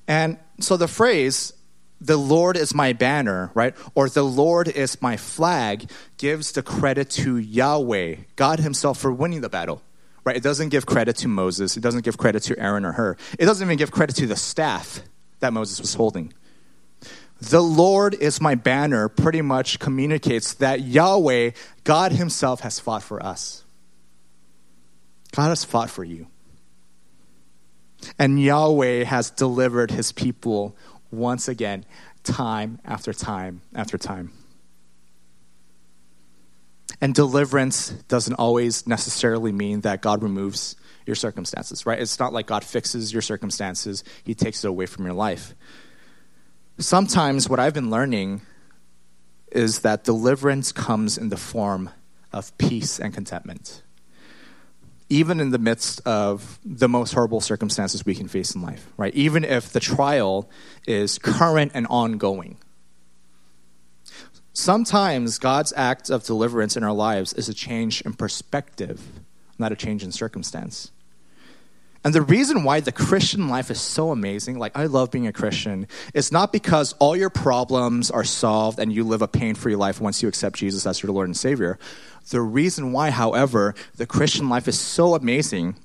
And 0.07 0.39
so 0.61 0.77
the 0.77 0.89
phrase 0.89 1.53
the 2.01 2.17
Lord 2.17 2.57
is 2.57 2.75
my 2.75 2.93
banner, 2.93 3.51
right? 3.55 3.75
Or 3.95 4.09
the 4.09 4.23
Lord 4.23 4.69
is 4.69 5.03
my 5.03 5.17
flag 5.17 5.91
gives 6.17 6.53
the 6.53 6.63
credit 6.63 7.11
to 7.11 7.37
Yahweh, 7.37 8.17
God 8.37 8.61
Himself, 8.61 8.99
for 8.99 9.13
winning 9.13 9.41
the 9.41 9.49
battle, 9.49 9.83
right? 10.25 10.37
It 10.37 10.43
doesn't 10.43 10.69
give 10.69 10.87
credit 10.87 11.17
to 11.17 11.29
Moses. 11.29 11.77
It 11.77 11.81
doesn't 11.81 12.05
give 12.05 12.17
credit 12.17 12.45
to 12.45 12.59
Aaron 12.59 12.85
or 12.85 12.93
Hur. 12.93 13.17
It 13.39 13.47
doesn't 13.47 13.67
even 13.67 13.79
give 13.79 13.91
credit 13.91 14.15
to 14.17 14.27
the 14.27 14.37
staff 14.37 15.03
that 15.41 15.53
Moses 15.53 15.81
was 15.81 15.95
holding. 15.95 16.33
The 17.41 17.63
Lord 17.63 18.15
is 18.15 18.41
my 18.41 18.55
banner 18.55 19.09
pretty 19.09 19.43
much 19.43 19.79
communicates 19.79 20.55
that 20.55 20.81
Yahweh, 20.81 21.53
God 21.85 22.13
Himself, 22.13 22.61
has 22.61 22.81
fought 22.81 23.03
for 23.03 23.23
us. 23.23 23.65
God 25.33 25.49
has 25.49 25.65
fought 25.65 25.91
for 25.91 26.05
you. 26.05 26.29
And 28.19 28.41
Yahweh 28.41 29.05
has 29.05 29.31
delivered 29.31 29.91
His 29.91 30.13
people 30.13 30.77
once 31.11 31.49
again, 31.49 31.85
time 32.23 32.81
after 32.85 33.13
time 33.13 33.63
after 33.75 33.99
time. 33.99 34.33
And 37.01 37.15
deliverance 37.15 37.91
doesn't 38.09 38.35
always 38.35 38.87
necessarily 38.87 39.53
mean 39.53 39.83
that 39.83 40.03
God 40.03 40.23
removes 40.23 40.75
your 41.07 41.15
circumstances, 41.15 41.87
right? 41.87 41.99
It's 41.99 42.19
not 42.19 42.33
like 42.33 42.47
God 42.47 42.65
fixes 42.65 43.13
your 43.13 43.23
circumstances, 43.23 44.05
He 44.25 44.35
takes 44.35 44.65
it 44.65 44.69
away 44.69 44.87
from 44.87 45.05
your 45.05 45.15
life. 45.15 45.55
Sometimes 46.79 47.49
what 47.49 47.59
I've 47.59 47.75
been 47.75 47.91
learning 47.91 48.43
is 49.51 49.81
that 49.81 50.05
deliverance 50.05 50.73
comes 50.73 51.17
in 51.17 51.31
the 51.31 51.37
form 51.37 51.91
of 52.33 52.57
peace 52.59 53.01
and 53.01 53.15
contentment 53.15 53.83
even 55.09 55.41
in 55.41 55.51
the 55.51 55.59
midst 55.59 56.01
of 56.07 56.59
the 56.65 56.89
most 56.89 57.15
horrible 57.15 57.41
circumstances 57.41 58.05
we 58.05 58.15
can 58.15 58.29
face 58.29 58.55
in 58.55 58.63
life, 58.63 58.87
right? 58.97 59.15
Even 59.15 59.45
if 59.45 59.73
the 59.73 59.81
trial 59.81 60.49
is 60.87 61.19
current 61.19 61.73
and 61.75 61.87
ongoing. 61.89 62.59
Sometimes 64.53 65.39
God's 65.39 65.73
act 65.77 66.11
of 66.11 66.25
deliverance 66.25 66.77
in 66.77 66.83
our 66.83 66.93
lives 66.93 67.33
is 67.33 67.49
a 67.49 67.55
change 67.55 68.01
in 68.03 68.13
perspective, 68.15 69.01
not 69.59 69.73
a 69.73 69.77
change 69.77 70.03
in 70.03 70.13
circumstance. 70.13 70.91
And 72.05 72.15
the 72.15 72.23
reason 72.23 72.63
why 72.63 72.81
the 72.81 72.93
Christian 72.93 73.49
life 73.49 73.71
is 73.71 73.81
so 73.81 74.13
amazing, 74.13 74.59
like 74.59 74.77
I 74.77 74.87
love 74.87 75.11
being 75.11 75.27
a 75.27 75.33
Christian, 75.33 75.89
is 76.15 76.31
not 76.31 76.53
because 76.53 76.93
all 76.95 77.17
your 77.17 77.31
problems 77.31 78.11
are 78.11 78.25
solved 78.25 78.79
and 78.79 78.93
you 78.93 79.05
live 79.05 79.21
a 79.21 79.29
pain 79.29 79.55
free 79.55 79.75
life 79.75 80.01
once 80.01 80.23
you 80.23 80.29
accept 80.29 80.57
Jesus 80.57 80.87
as 80.87 81.03
your 81.03 81.13
Lord 81.13 81.29
and 81.29 81.37
Savior. 81.37 81.79
The 82.31 82.41
reason 82.41 82.93
why, 82.93 83.11
however, 83.11 83.75
the 83.97 84.07
Christian 84.07 84.49
life 84.49 84.69
is 84.69 84.79
so 84.79 85.15
amazing 85.15 85.77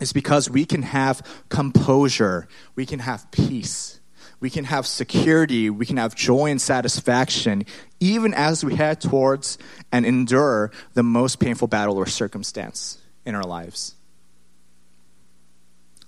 is 0.00 0.12
because 0.12 0.50
we 0.50 0.64
can 0.64 0.82
have 0.82 1.26
composure, 1.48 2.48
we 2.74 2.84
can 2.84 2.98
have 2.98 3.30
peace, 3.30 4.00
we 4.40 4.50
can 4.50 4.64
have 4.64 4.86
security, 4.86 5.70
we 5.70 5.86
can 5.86 5.96
have 5.96 6.14
joy 6.14 6.50
and 6.50 6.60
satisfaction, 6.60 7.64
even 8.00 8.34
as 8.34 8.64
we 8.64 8.74
head 8.74 9.00
towards 9.00 9.58
and 9.90 10.04
endure 10.04 10.70
the 10.94 11.02
most 11.02 11.40
painful 11.40 11.68
battle 11.68 11.96
or 11.96 12.06
circumstance 12.06 12.98
in 13.24 13.34
our 13.34 13.44
lives. 13.44 13.95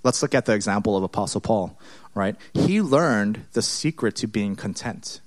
Let's 0.03 0.21
look 0.21 0.33
at 0.33 0.45
the 0.45 0.53
example 0.53 0.95
of 0.95 1.03
Apostle 1.03 1.41
Paul, 1.41 1.77
right? 2.13 2.35
He 2.53 2.81
learned 2.81 3.45
the 3.53 3.61
secret 3.61 4.15
to 4.17 4.27
being 4.27 4.55
content. 4.55 5.19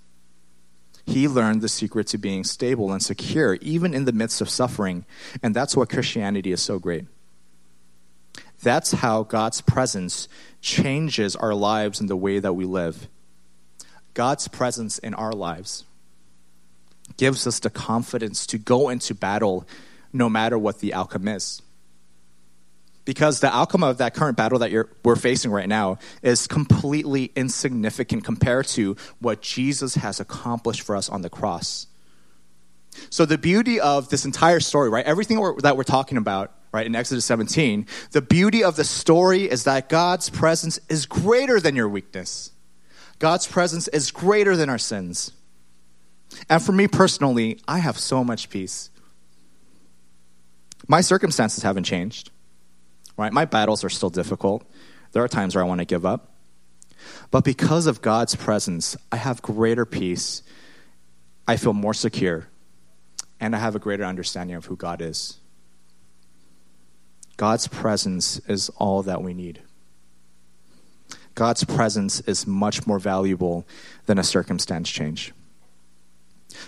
He 1.05 1.29
learned 1.29 1.61
the 1.61 1.69
secret 1.69 2.07
to 2.09 2.19
being 2.19 2.45
stable 2.45 2.93
and 2.93 3.03
secure, 3.03 3.55
even 3.61 3.93
in 3.93 4.05
the 4.05 4.13
midst 4.13 4.41
of 4.41 4.49
suffering. 4.49 5.05
And 5.43 5.55
that's 5.55 5.77
what 5.77 5.91
Christianity 5.91 6.53
is 6.53 6.63
so 6.63 6.79
great. 6.79 7.05
That's 8.63 8.93
how 8.93 9.25
God's 9.25 9.61
presence 9.61 10.29
changes 10.61 11.35
our 11.35 11.55
lives 11.55 12.01
and 12.01 12.09
the 12.09 12.17
way 12.17 12.39
that 12.39 12.53
we 12.55 12.65
live. 12.65 13.09
God's 14.15 14.47
presence 14.47 14.99
in 14.99 15.15
our 15.15 15.33
lives 15.33 15.85
gives 17.17 17.47
us 17.47 17.59
the 17.59 17.71
confidence 17.71 18.47
to 18.47 18.59
go 18.59 18.89
into 18.89 19.15
battle 19.15 19.67
no 20.13 20.29
matter 20.29 20.57
what 20.57 20.79
the 20.79 20.95
outcome 20.95 21.27
is 21.27 21.61
because 23.05 23.41
the 23.41 23.55
outcome 23.55 23.83
of 23.83 23.99
that 23.99 24.15
current 24.15 24.37
battle 24.37 24.59
that 24.61 24.73
we're 25.05 25.17
facing 25.17 25.51
right 25.51 25.69
now 25.69 25.99
is 26.23 26.47
completely 26.47 27.33
insignificant 27.35 28.25
compared 28.25 28.67
to 28.69 28.97
what 29.21 29.43
Jesus 29.43 29.97
has 29.97 30.21
accomplished 30.21 30.83
for 30.83 30.97
us 30.97 31.09
on 31.09 31.23
the 31.23 31.31
cross. 31.31 31.87
So, 33.11 33.25
the 33.25 33.39
beauty 33.39 33.81
of 33.81 34.11
this 34.11 34.25
entire 34.25 34.61
story, 34.61 34.91
right, 34.91 35.05
everything 35.05 35.41
we're, 35.41 35.59
that 35.61 35.77
we're 35.77 35.83
talking 35.83 36.19
about, 36.19 36.53
right, 36.73 36.87
in 36.87 36.95
Exodus 36.95 37.25
17, 37.25 37.87
the 38.11 38.21
beauty 38.21 38.63
of 38.63 38.77
the 38.77 38.85
story 38.85 39.51
is 39.51 39.65
that 39.65 39.89
God's 39.89 40.29
presence 40.29 40.79
is 40.89 41.07
greater 41.07 41.59
than 41.59 41.75
your 41.75 41.89
weakness. 41.89 42.51
God's 43.19 43.47
presence 43.47 43.89
is 43.89 44.11
greater 44.11 44.57
than 44.57 44.69
our 44.69 44.79
sins. 44.79 45.33
And 46.51 46.63
for 46.63 46.73
me 46.73 46.87
personally, 46.87 47.61
I 47.67 47.79
have 47.79 47.99
so 47.99 48.25
much 48.25 48.51
peace. 48.51 48.91
My 50.89 51.01
circumstances 51.01 51.63
haven't 51.63 51.85
changed 51.85 52.32
right? 53.23 53.33
My 53.33 53.45
battles 53.45 53.85
are 53.85 53.89
still 53.89 54.11
difficult. 54.11 54.65
There 55.13 55.23
are 55.23 55.29
times 55.29 55.55
where 55.55 55.65
I 55.65 55.67
want 55.67 55.81
to 55.81 55.85
give 55.85 56.05
up. 56.05 56.29
But 57.31 57.45
because 57.45 57.87
of 57.87 58.03
God's 58.03 58.37
presence, 58.37 58.97
I 59.11 59.17
have 59.17 59.43
greater 59.43 59.85
peace. 59.85 60.43
I 61.49 61.57
feel 61.57 61.73
more 61.73 61.95
secure. 61.95 62.49
And 63.41 63.57
I 63.57 63.59
have 63.59 63.75
a 63.75 63.79
greater 63.79 64.05
understanding 64.05 64.57
of 64.57 64.67
who 64.67 64.77
God 64.77 65.01
is. 65.01 65.39
God's 67.37 67.67
presence 67.67 68.39
is 68.49 68.69
all 68.77 69.03
that 69.03 69.23
we 69.23 69.35
need. 69.35 69.61
God's 71.35 71.65
presence 71.65 72.21
is 72.21 72.47
much 72.47 72.87
more 72.87 72.99
valuable 72.99 73.67
than 74.07 74.19
a 74.19 74.23
circumstance 74.23 74.91
change. 74.91 75.33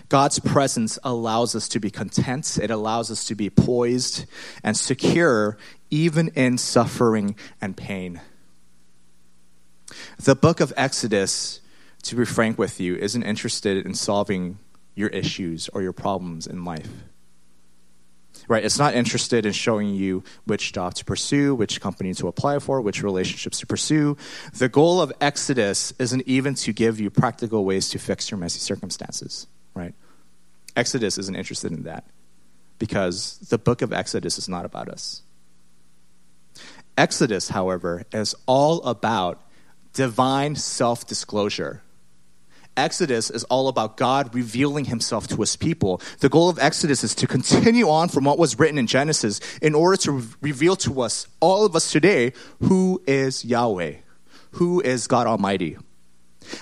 God's 0.09 0.39
presence 0.39 0.99
allows 1.05 1.55
us 1.55 1.69
to 1.69 1.81
be 1.81 1.91
content. 1.91 2.59
It 2.61 2.71
allows 2.71 3.11
us 3.11 3.25
to 3.27 3.35
be 3.35 3.51
poised 3.51 4.25
and 4.63 4.77
secure 4.77 5.59
even 5.95 6.27
in 6.35 6.59
suffering 6.59 7.37
and 7.61 7.77
pain. 7.77 8.21
The 10.21 10.35
book 10.35 10.59
of 10.59 10.73
Exodus, 10.77 11.61
to 12.03 12.17
be 12.17 12.25
frank 12.25 12.59
with 12.59 12.81
you, 12.81 12.97
isn't 12.97 13.23
interested 13.23 13.87
in 13.87 13.95
solving 13.95 14.59
your 14.97 15.09
issues 15.11 15.69
or 15.69 15.83
your 15.83 15.93
problems 15.93 16.49
in 16.49 16.65
life. 16.65 16.91
Right? 18.49 18.65
It's 18.65 18.79
not 18.79 18.95
interested 18.95 19.47
in 19.47 19.53
showing 19.53 19.95
you 19.95 20.25
which 20.47 20.73
job 20.73 20.95
to 20.95 21.05
pursue, 21.05 21.55
which 21.55 21.81
company 21.81 22.13
to 22.15 22.27
apply 22.27 22.59
for, 22.59 22.81
which 22.81 23.01
relationships 23.01 23.61
to 23.61 23.67
pursue. 23.67 24.17
The 24.53 24.69
goal 24.69 25.01
of 25.01 25.13
Exodus 25.21 25.93
isn't 26.01 26.25
even 26.27 26.57
to 26.57 26.73
give 26.73 26.99
you 26.99 27.09
practical 27.09 27.65
ways 27.65 27.89
to 27.91 28.01
fix 28.01 28.33
your 28.33 28.39
messy 28.39 28.59
circumstances, 28.59 29.47
right? 29.75 29.95
Exodus 30.75 31.19
isn't 31.19 31.37
interested 31.37 31.71
in 31.71 31.85
that 31.85 32.05
because 32.81 33.39
the 33.49 33.59
book 33.59 33.81
of 33.81 33.93
Exodus 33.93 34.39
is 34.39 34.49
not 34.49 34.65
about 34.65 34.89
us. 34.89 35.23
Exodus, 36.97 37.49
however, 37.49 38.05
is 38.13 38.35
all 38.47 38.83
about 38.83 39.43
divine 39.93 40.57
self 40.57 41.07
disclosure. 41.07 41.83
Exodus 42.77 43.31
is 43.31 43.45
all 43.45 43.69
about 43.69 43.97
God 43.97 44.35
revealing 44.35 44.87
himself 44.87 45.29
to 45.29 45.37
his 45.37 45.55
people. 45.55 46.01
The 46.19 46.29
goal 46.29 46.49
of 46.49 46.59
Exodus 46.59 47.05
is 47.05 47.15
to 47.17 47.27
continue 47.27 47.89
on 47.89 48.09
from 48.09 48.25
what 48.25 48.39
was 48.39 48.59
written 48.59 48.79
in 48.79 48.89
Genesis 48.89 49.41
in 49.63 49.75
order 49.75 49.97
to 49.99 50.13
re- 50.13 50.27
reveal 50.43 50.77
to 50.77 51.01
us, 51.01 51.29
all 51.41 51.65
of 51.65 51.77
us 51.77 51.93
today, 51.93 52.33
who 52.61 53.01
is 53.07 53.45
Yahweh, 53.45 53.95
who 54.53 54.81
is 54.81 55.07
God 55.07 55.29
Almighty. 55.29 55.77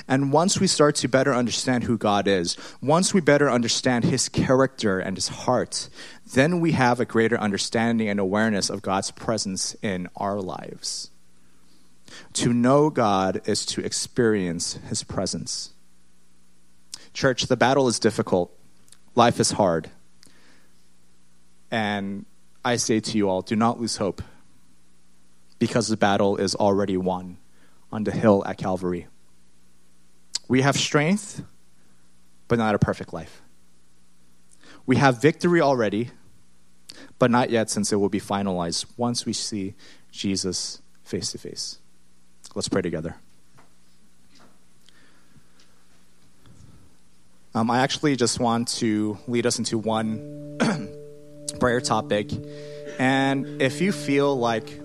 And 0.08 0.32
once 0.32 0.60
we 0.60 0.66
start 0.66 0.96
to 0.96 1.08
better 1.08 1.34
understand 1.34 1.84
who 1.84 1.98
God 1.98 2.28
is, 2.28 2.56
once 2.80 3.12
we 3.12 3.20
better 3.20 3.50
understand 3.50 4.04
his 4.04 4.28
character 4.28 4.98
and 4.98 5.16
his 5.16 5.28
heart, 5.28 5.88
then 6.32 6.60
we 6.60 6.72
have 6.72 7.00
a 7.00 7.04
greater 7.04 7.38
understanding 7.38 8.08
and 8.08 8.20
awareness 8.20 8.70
of 8.70 8.82
God's 8.82 9.10
presence 9.10 9.74
in 9.82 10.08
our 10.16 10.40
lives. 10.40 11.10
To 12.34 12.52
know 12.52 12.90
God 12.90 13.42
is 13.46 13.64
to 13.66 13.84
experience 13.84 14.74
his 14.88 15.02
presence. 15.02 15.70
Church, 17.14 17.46
the 17.46 17.56
battle 17.56 17.88
is 17.88 17.98
difficult, 17.98 18.52
life 19.14 19.40
is 19.40 19.52
hard. 19.52 19.90
And 21.70 22.26
I 22.64 22.76
say 22.76 23.00
to 23.00 23.16
you 23.16 23.28
all, 23.28 23.42
do 23.42 23.56
not 23.56 23.80
lose 23.80 23.96
hope 23.96 24.22
because 25.58 25.88
the 25.88 25.96
battle 25.96 26.36
is 26.36 26.54
already 26.54 26.96
won 26.96 27.38
on 27.90 28.04
the 28.04 28.12
hill 28.12 28.42
at 28.46 28.58
Calvary. 28.58 29.06
We 30.48 30.62
have 30.62 30.76
strength, 30.76 31.42
but 32.48 32.58
not 32.58 32.74
a 32.74 32.78
perfect 32.78 33.12
life. 33.12 33.40
We 34.86 34.96
have 34.96 35.22
victory 35.22 35.60
already, 35.60 36.10
but 37.18 37.30
not 37.30 37.50
yet, 37.50 37.70
since 37.70 37.92
it 37.92 37.96
will 37.96 38.08
be 38.08 38.20
finalized 38.20 38.86
once 38.96 39.24
we 39.24 39.32
see 39.32 39.74
Jesus 40.10 40.82
face 41.04 41.32
to 41.32 41.38
face. 41.38 41.78
Let's 42.54 42.68
pray 42.68 42.82
together. 42.82 43.16
Um, 47.54 47.70
I 47.70 47.80
actually 47.80 48.16
just 48.16 48.40
want 48.40 48.68
to 48.78 49.18
lead 49.28 49.46
us 49.46 49.58
into 49.58 49.76
one 49.76 50.58
prayer 51.60 51.80
topic. 51.80 52.30
And 52.98 53.60
if 53.60 53.80
you 53.80 53.92
feel 53.92 54.36
like 54.36 54.81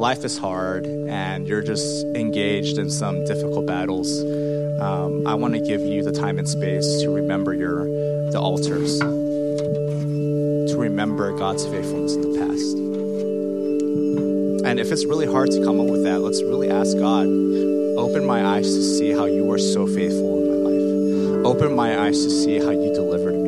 life 0.00 0.24
is 0.24 0.38
hard 0.38 0.86
and 0.86 1.46
you're 1.46 1.60
just 1.60 2.06
engaged 2.16 2.78
in 2.78 2.88
some 2.88 3.22
difficult 3.26 3.66
battles, 3.66 4.22
um, 4.80 5.26
I 5.26 5.34
want 5.34 5.52
to 5.52 5.60
give 5.60 5.82
you 5.82 6.02
the 6.02 6.10
time 6.10 6.38
and 6.38 6.48
space 6.48 7.02
to 7.02 7.10
remember 7.14 7.52
your 7.52 7.84
the 8.32 8.40
altars, 8.40 8.98
to 8.98 10.74
remember 10.78 11.36
God's 11.36 11.66
faithfulness 11.66 12.14
in 12.14 12.22
the 12.22 12.38
past. 12.38 12.76
And 14.66 14.80
if 14.80 14.90
it's 14.90 15.04
really 15.04 15.26
hard 15.26 15.50
to 15.50 15.62
come 15.62 15.78
up 15.78 15.88
with 15.88 16.04
that, 16.04 16.20
let's 16.20 16.42
really 16.44 16.70
ask 16.70 16.96
God, 16.96 17.26
open 17.98 18.24
my 18.24 18.42
eyes 18.56 18.72
to 18.74 18.82
see 18.82 19.10
how 19.10 19.26
you 19.26 19.52
are 19.52 19.58
so 19.58 19.86
faithful 19.86 20.38
in 20.40 20.48
my 20.48 20.56
life. 20.70 21.44
Open 21.44 21.76
my 21.76 22.06
eyes 22.06 22.24
to 22.24 22.30
see 22.30 22.58
how 22.58 22.70
you 22.70 22.94
delivered 22.94 23.39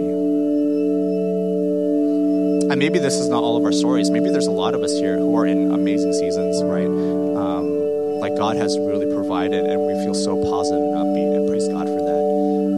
maybe 2.83 2.99
this 2.99 3.15
is 3.15 3.29
not 3.29 3.45
all 3.45 3.57
of 3.57 3.65
our 3.65 3.71
stories. 3.71 4.11
Maybe 4.11 4.29
there's 4.29 4.49
a 4.49 4.59
lot 4.59 4.75
of 4.75 4.83
us 4.83 4.91
here 4.99 5.17
who 5.17 5.37
are 5.37 5.47
in 5.47 5.71
amazing 5.71 6.13
seasons, 6.15 6.61
right? 6.65 6.91
Um, 6.91 8.19
like 8.19 8.35
God 8.35 8.57
has 8.57 8.77
really 8.77 9.07
provided, 9.07 9.63
and 9.71 9.87
we 9.87 9.95
feel 10.03 10.15
so 10.15 10.35
positive 10.51 10.83
and 10.83 10.97
upbeat, 10.99 11.31
and 11.31 11.47
praise 11.47 11.69
God 11.69 11.87
for 11.87 12.03
that. 12.03 12.25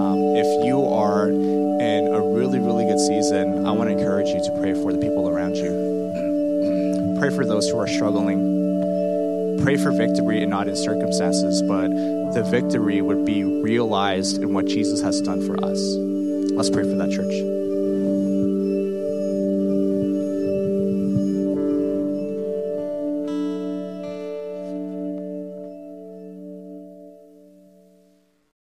Um, 0.05 0.21
if 0.37 0.67
you 0.67 0.85
are 0.85 1.31
in 1.33 2.13
a 2.13 2.21
really, 2.21 2.61
really 2.61 2.85
good 2.85 3.01
season, 3.01 3.65
I 3.65 3.73
want 3.73 3.89
to 3.89 3.97
encourage 3.97 4.29
you 4.29 4.45
to 4.45 4.53
pray 4.61 4.75
for 4.75 4.93
the 4.93 4.99
people 4.99 5.27
around 5.27 5.57
you. 5.57 7.17
Pray 7.19 7.31
for 7.31 7.47
those 7.47 7.67
who 7.71 7.79
are 7.79 7.89
struggling. 7.89 8.45
Pray 9.65 9.79
for 9.79 9.91
victory 9.91 10.43
and 10.43 10.51
not 10.51 10.69
in 10.69 10.77
circumstances, 10.77 11.63
but 11.63 11.89
the 12.37 12.47
victory 12.53 13.01
would 13.01 13.25
be 13.25 13.43
realized 13.43 14.43
in 14.43 14.53
what 14.53 14.67
Jesus 14.67 15.01
has 15.01 15.23
done 15.23 15.41
for 15.47 15.57
us. 15.65 15.81
Let's 16.53 16.69
pray 16.69 16.85
for 16.85 16.97
that, 17.01 17.11
church. 17.11 17.54